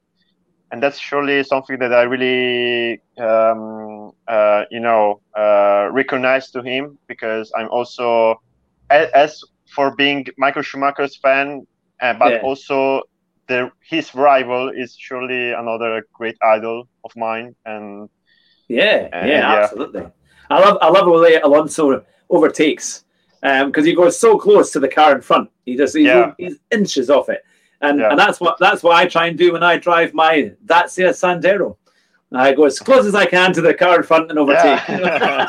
[0.72, 6.98] And that's surely something that I really, um, uh, you know, uh, recognize to him
[7.08, 8.42] because I'm also,
[8.90, 9.44] as, as
[9.74, 11.68] for being Michael Schumacher's fan,
[12.02, 12.40] uh, but yeah.
[12.40, 13.04] also
[13.48, 17.56] the his rival is surely another great idol of mine.
[17.66, 18.10] And
[18.68, 20.08] yeah, yeah, yeah, absolutely.
[20.50, 23.04] I love I love the way Alonso overtakes
[23.42, 25.50] because um, he goes so close to the car in front.
[25.66, 26.34] He just he's, yeah.
[26.38, 27.44] he's inches off it,
[27.82, 28.10] and yeah.
[28.10, 31.78] and that's what that's what I try and do when I drive my Dacia Sandero.
[32.34, 34.82] I go as close as I can to the car in front and overtake.
[34.90, 35.46] Yeah.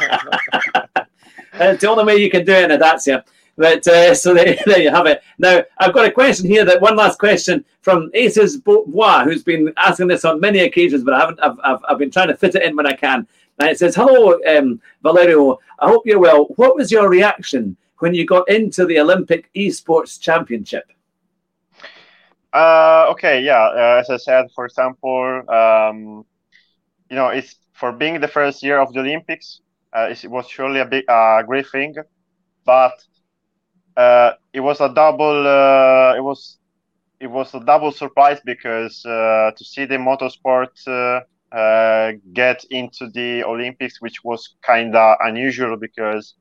[1.54, 3.24] it's the only way you can do it in a Dacia.
[3.56, 5.22] But uh, so there, there, you have it.
[5.38, 6.64] Now I've got a question here.
[6.64, 11.14] That one last question from Aces Bois, who's been asking this on many occasions, but
[11.14, 11.40] I haven't.
[11.42, 13.26] I've, I've, I've been trying to fit it in when I can.
[13.58, 15.58] And it says, Hello, um, Valerio.
[15.78, 16.44] I hope you're well.
[16.56, 20.92] What was your reaction when you got into the Olympic Esports Championship?
[22.56, 23.64] Uh, okay, yeah.
[23.68, 26.24] Uh, as I said, for example, um,
[27.10, 29.60] you know, it's for being the first year of the Olympics.
[29.94, 31.94] Uh, it was surely a big, uh, great thing,
[32.66, 32.94] but
[33.96, 35.46] uh, it was a double.
[35.46, 36.58] Uh, it was
[37.20, 40.70] it was a double surprise because uh, to see the motorsport
[42.32, 46.34] get into the Olympics, which was kind of unusual because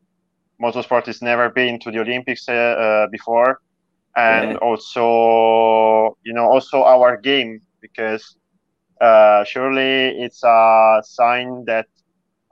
[0.62, 2.48] motorsport has never been to the Olympics
[3.12, 3.60] before,
[4.16, 4.58] and yeah.
[4.62, 8.38] also you know also our game because
[9.02, 11.86] uh, surely it's a sign that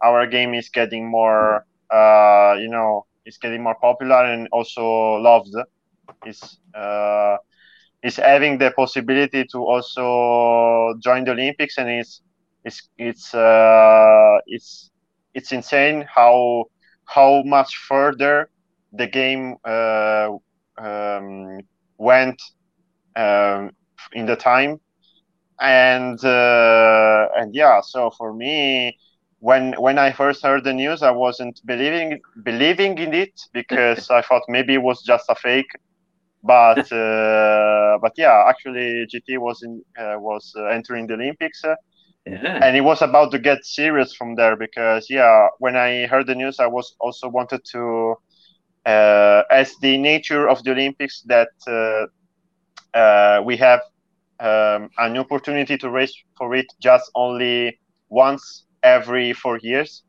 [0.03, 4.83] our game is getting more uh, you know is getting more popular and also
[5.21, 5.53] loved.
[6.25, 7.37] Is uh,
[8.03, 12.21] is having the possibility to also join the Olympics and is
[12.63, 14.91] it's it's uh, it's
[15.33, 16.65] it's insane how
[17.05, 18.49] how much further
[18.93, 20.29] the game uh,
[20.77, 21.59] um,
[21.97, 22.41] went
[23.15, 23.71] um,
[24.13, 24.79] in the time.
[25.59, 28.97] And uh, and yeah so for me
[29.39, 34.21] when when I first heard the news I wasn't believing believing in it because I
[34.21, 35.69] thought maybe it was just a fake.
[36.43, 41.61] But uh, but yeah actually GT was in uh, was uh, entering the Olympics.
[42.25, 42.61] Yeah.
[42.61, 46.35] and it was about to get serious from there because yeah, when I heard the
[46.35, 48.15] news, I was also wanted to,
[48.85, 52.05] uh, as the nature of the Olympics that uh,
[52.97, 53.81] uh, we have
[54.39, 57.79] um, an opportunity to race for it just only
[58.09, 60.03] once every four years.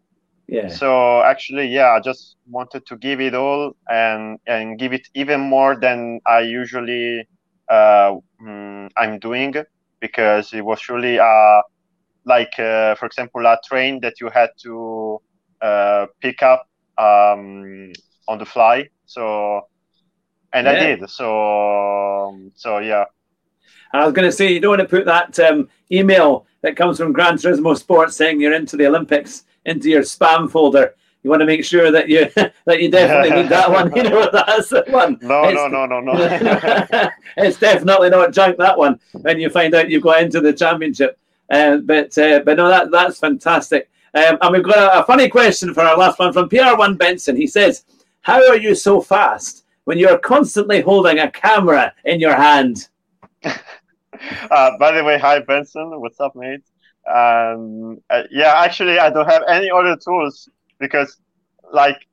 [0.48, 0.78] Yeah.
[0.78, 5.40] So actually, yeah, I just wanted to give it all and and give it even
[5.40, 7.26] more than I usually
[7.68, 9.54] uh, mm, I'm doing
[10.00, 11.62] because it was really uh,
[12.24, 15.20] like uh, for example a train that you had to
[15.60, 16.66] uh, pick up
[16.98, 17.92] um,
[18.28, 18.88] on the fly.
[19.06, 19.68] So
[20.52, 20.72] and yeah.
[20.72, 21.10] I did.
[21.10, 23.04] So so yeah.
[23.92, 26.98] I was going to say you don't want to put that um, email that comes
[26.98, 30.94] from Gran Turismo Sports saying you're into the Olympics into your spam folder.
[31.22, 33.94] You want to make sure that you that you definitely need that one.
[33.94, 35.18] You know that's the one.
[35.22, 36.12] No, it's, no, no, no, no.
[37.36, 41.18] it's definitely not junk that one when you find out you've got into the championship.
[41.50, 43.90] Uh, but uh, but no, that that's fantastic.
[44.14, 47.34] Um, and we've got a, a, funny question for our last one from PR1 Benson.
[47.34, 47.84] He says,
[48.24, 52.88] "How are you so fast when you're constantly holding a camera in your hand?"
[53.44, 56.64] uh, by the way, hi Benson, what's up, mate?
[57.06, 60.48] Um, uh, yeah, actually, I don't have any other tools
[60.78, 61.18] because,
[61.72, 62.06] like,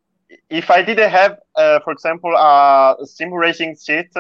[0.50, 4.12] if I didn't have, uh, for example, a sim racing seat,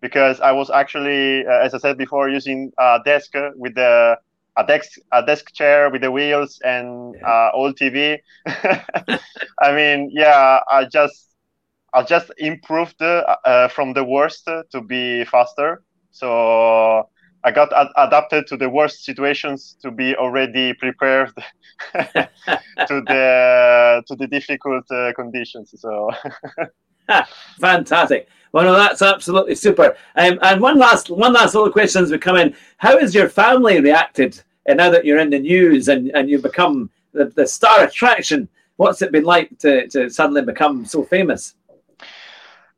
[0.00, 4.18] because I was actually, uh, as I said before, using a desk with the
[4.58, 7.26] a desk a desk chair with the wheels and yeah.
[7.26, 8.18] uh, old TV.
[8.46, 11.31] I mean, yeah, I just
[11.94, 15.82] I just improved uh, from the worst to be faster.
[16.10, 17.08] So
[17.44, 21.32] I got ad- adapted to the worst situations to be already prepared
[21.94, 22.28] to
[22.86, 25.74] the to the difficult uh, conditions.
[25.76, 26.10] So.
[27.60, 28.28] Fantastic.
[28.52, 29.96] Well, no, that's absolutely super.
[30.16, 32.54] Um, and one last, one last little question as we come in.
[32.76, 36.42] How has your family reacted and now that you're in the news and, and you've
[36.42, 38.48] become the, the star attraction?
[38.76, 41.54] What's it been like to, to suddenly become so famous?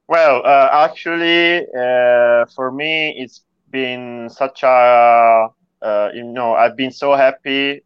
[0.09, 5.49] Well, uh, actually, uh, for me, it's been such a
[5.83, 7.83] uh, you know I've been so happy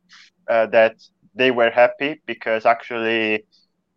[0.48, 0.96] uh, that
[1.34, 3.44] they were happy because actually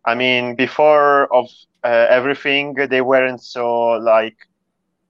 [0.04, 1.46] I mean before of
[1.84, 4.36] uh, everything they weren't so like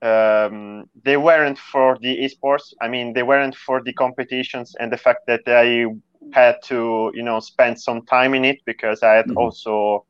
[0.01, 4.97] um, they weren't for the esports I mean they weren't for the competitions and the
[4.97, 5.85] fact that I
[6.33, 9.37] had to you know spend some time in it because I had mm-hmm.
[9.37, 10.05] also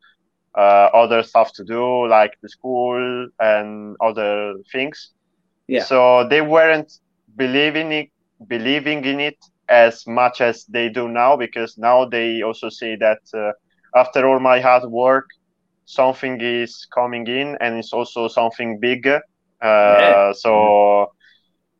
[0.57, 5.11] uh, other stuff to do like the school and other things
[5.67, 5.83] yeah.
[5.83, 6.91] So they weren't
[7.35, 8.09] believing it,
[8.47, 9.37] believing in it
[9.69, 13.51] as much as they do now because now they also see that uh,
[13.95, 15.27] after all my hard work,
[15.85, 19.07] something is coming in and it's also something big.
[19.07, 19.21] Uh,
[19.61, 20.31] yeah.
[20.33, 21.07] So.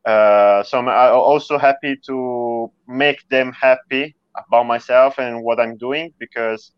[0.04, 6.12] Uh, so I'm also happy to make them happy about myself and what I'm doing
[6.18, 6.72] because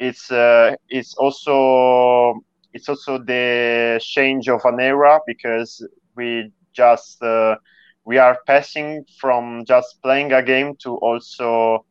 [0.00, 2.40] it's uh, it's also
[2.74, 5.86] it's also the change of an era because
[6.16, 7.56] we just uh,
[8.04, 11.84] we are passing from just playing a game to also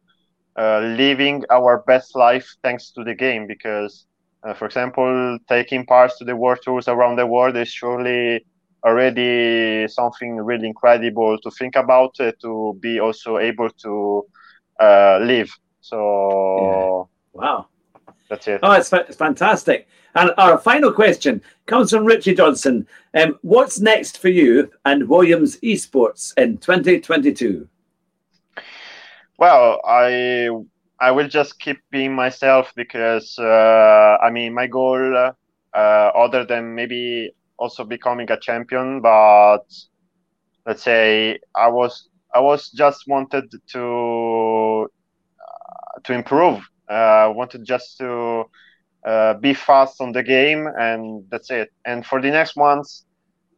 [0.58, 4.08] uh, living our best life thanks to the game because
[4.48, 8.46] uh, for example taking parts to the world tours around the world is surely
[8.86, 14.24] already something really incredible to think about uh, to be also able to
[14.80, 15.50] uh, live.
[15.82, 16.79] So
[18.30, 22.88] that's it oh it's, fa- it's fantastic and our final question comes from Richie Johnson.
[23.14, 27.68] Um, what's next for you and Williams Esports in 2022?
[29.38, 30.50] Well, I
[31.00, 36.76] I will just keep being myself because uh, I mean my goal, uh, other than
[36.76, 39.64] maybe also becoming a champion, but
[40.66, 44.88] let's say I was I was just wanted to
[45.40, 46.68] uh, to improve.
[46.90, 48.44] Uh, wanted just to
[49.06, 51.70] uh, be fast on the game, and that's it.
[51.86, 53.06] And for the next ones,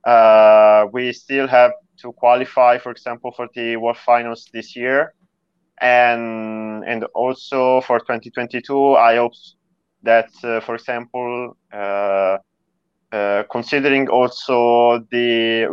[0.06, 1.72] uh, we still have
[2.02, 5.14] to qualify, for example, for the World Finals this year,
[5.82, 9.34] and and also for 2022, I hope
[10.04, 12.38] that, uh, for example, uh,
[13.12, 15.68] uh, considering also the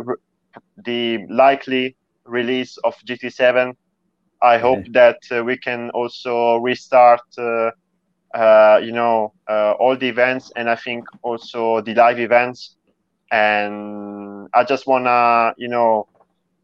[0.85, 1.95] the likely
[2.25, 3.73] release of GT7,
[4.41, 7.21] I hope that uh, we can also restart
[8.33, 12.75] uh, you know, uh, all the events and I think also the live events.
[13.31, 16.07] And I just wanna, you know,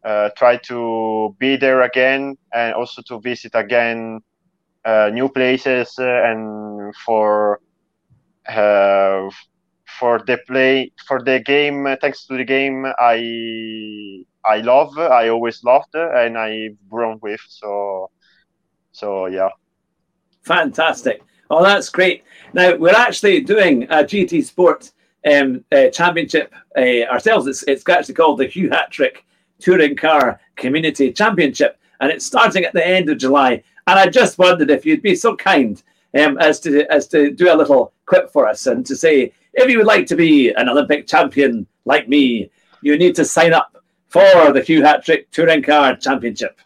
[0.04, 4.20] uh, try to be there again and also to visit again
[4.84, 7.60] uh, new places uh, and for
[8.48, 9.28] uh,
[9.98, 11.86] for the play for the game.
[12.00, 13.18] thanks to the game, I
[14.46, 14.96] I love.
[14.98, 17.40] I always loved and I've grown with.
[17.48, 18.10] So
[18.92, 19.50] So yeah,
[20.42, 21.22] fantastic.
[21.50, 22.24] Oh, that's great.
[22.52, 24.92] Now we're actually doing a GT Sport
[25.30, 27.46] um, uh, Championship uh, ourselves.
[27.46, 29.24] It's, it's actually called the Hugh Hat-Trick
[29.58, 33.62] Touring Car Community Championship, and it's starting at the end of July.
[33.86, 35.82] And I just wondered if you'd be so kind
[36.18, 39.70] um, as to as to do a little clip for us and to say if
[39.70, 42.50] you would like to be an Olympic champion like me,
[42.82, 43.75] you need to sign up
[44.08, 46.60] for the Hugh Hat-Trick Touring Car Championship.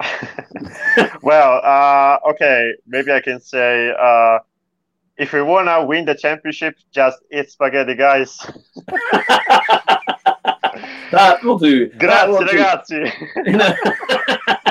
[1.22, 4.38] well, uh, okay, maybe I can say uh,
[5.16, 8.38] if we wanna win the championship, just eat spaghetti, guys.
[11.10, 11.88] that will do.
[11.88, 13.12] Grazie, will ragazzi.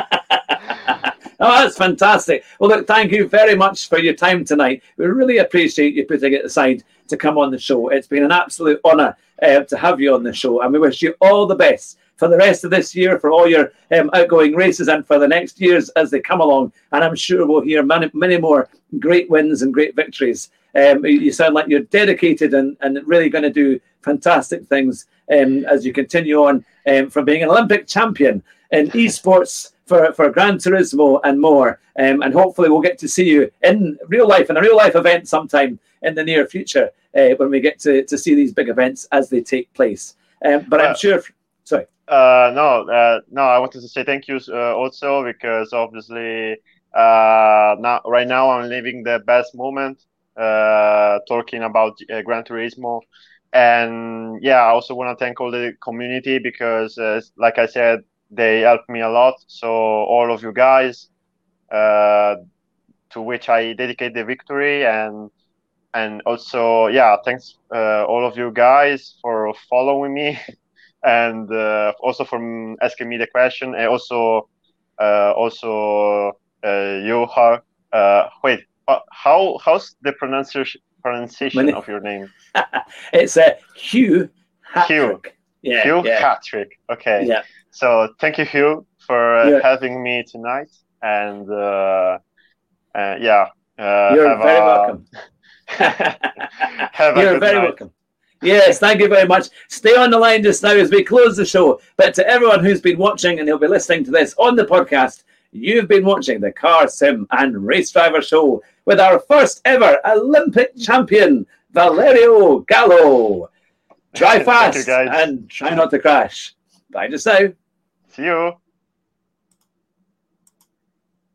[1.39, 2.43] Oh, that's fantastic.
[2.59, 4.81] Well, look, thank you very much for your time tonight.
[4.97, 7.89] We really appreciate you putting it aside to come on the show.
[7.89, 11.03] It's been an absolute honour uh, to have you on the show, and we wish
[11.03, 14.55] you all the best for the rest of this year, for all your um, outgoing
[14.55, 16.73] races, and for the next years as they come along.
[16.91, 20.49] And I'm sure we'll hear many, many more great wins and great victories.
[20.75, 25.65] Um, you sound like you're dedicated and, and really going to do fantastic things um,
[25.65, 30.57] as you continue on um, from being an Olympic champion in esports for, for Gran
[30.57, 31.79] Turismo and more.
[31.99, 34.95] Um, and hopefully, we'll get to see you in real life, in a real life
[34.95, 38.69] event sometime in the near future uh, when we get to, to see these big
[38.69, 40.15] events as they take place.
[40.45, 41.23] Um, but I'm sure,
[41.63, 41.87] sorry.
[42.07, 46.53] Uh, no, uh, no, I wanted to say thank you uh, also because obviously
[46.95, 50.01] uh, now, right now, I'm living the best moment
[51.27, 53.01] talking about Gran Turismo
[53.53, 57.99] and yeah i also want to thank all the community because uh, like i said
[58.29, 59.35] they helped me a lot.
[59.47, 61.07] So all of you guys,
[61.71, 62.35] uh,
[63.11, 65.29] to which I dedicate the victory, and
[65.93, 70.39] and also yeah, thanks uh, all of you guys for following me,
[71.03, 74.49] and uh, also from asking me the question, and also
[74.99, 76.33] uh, also
[76.63, 77.61] uh, you have
[77.93, 78.61] uh, wait
[79.11, 82.31] how how's the pronunciation pronunciation of your name?
[83.13, 84.29] it's a Hugh.
[84.87, 85.21] Hugh.
[85.61, 86.19] Yeah, Hugh yeah.
[86.19, 86.79] Hat-Trick.
[86.89, 87.25] Okay.
[87.25, 87.43] Yeah.
[87.71, 89.59] So thank you, Hugh, for uh, yeah.
[89.61, 90.69] having me tonight.
[91.01, 92.19] And uh,
[92.95, 95.05] uh, yeah, uh, you're very a, welcome.
[95.79, 97.63] you're very night.
[97.63, 97.91] welcome.
[98.41, 99.47] Yes, thank you very much.
[99.67, 101.81] Stay on the line just now as we close the show.
[101.95, 105.23] But to everyone who's been watching and who'll be listening to this on the podcast,
[105.51, 110.77] you've been watching the Car Sim and Race Driver Show with our first ever Olympic
[110.77, 113.49] champion, Valerio Gallo.
[114.13, 116.55] Drive fast you, and try not to crash.
[116.91, 117.39] Bye just now.
[118.09, 118.57] See you.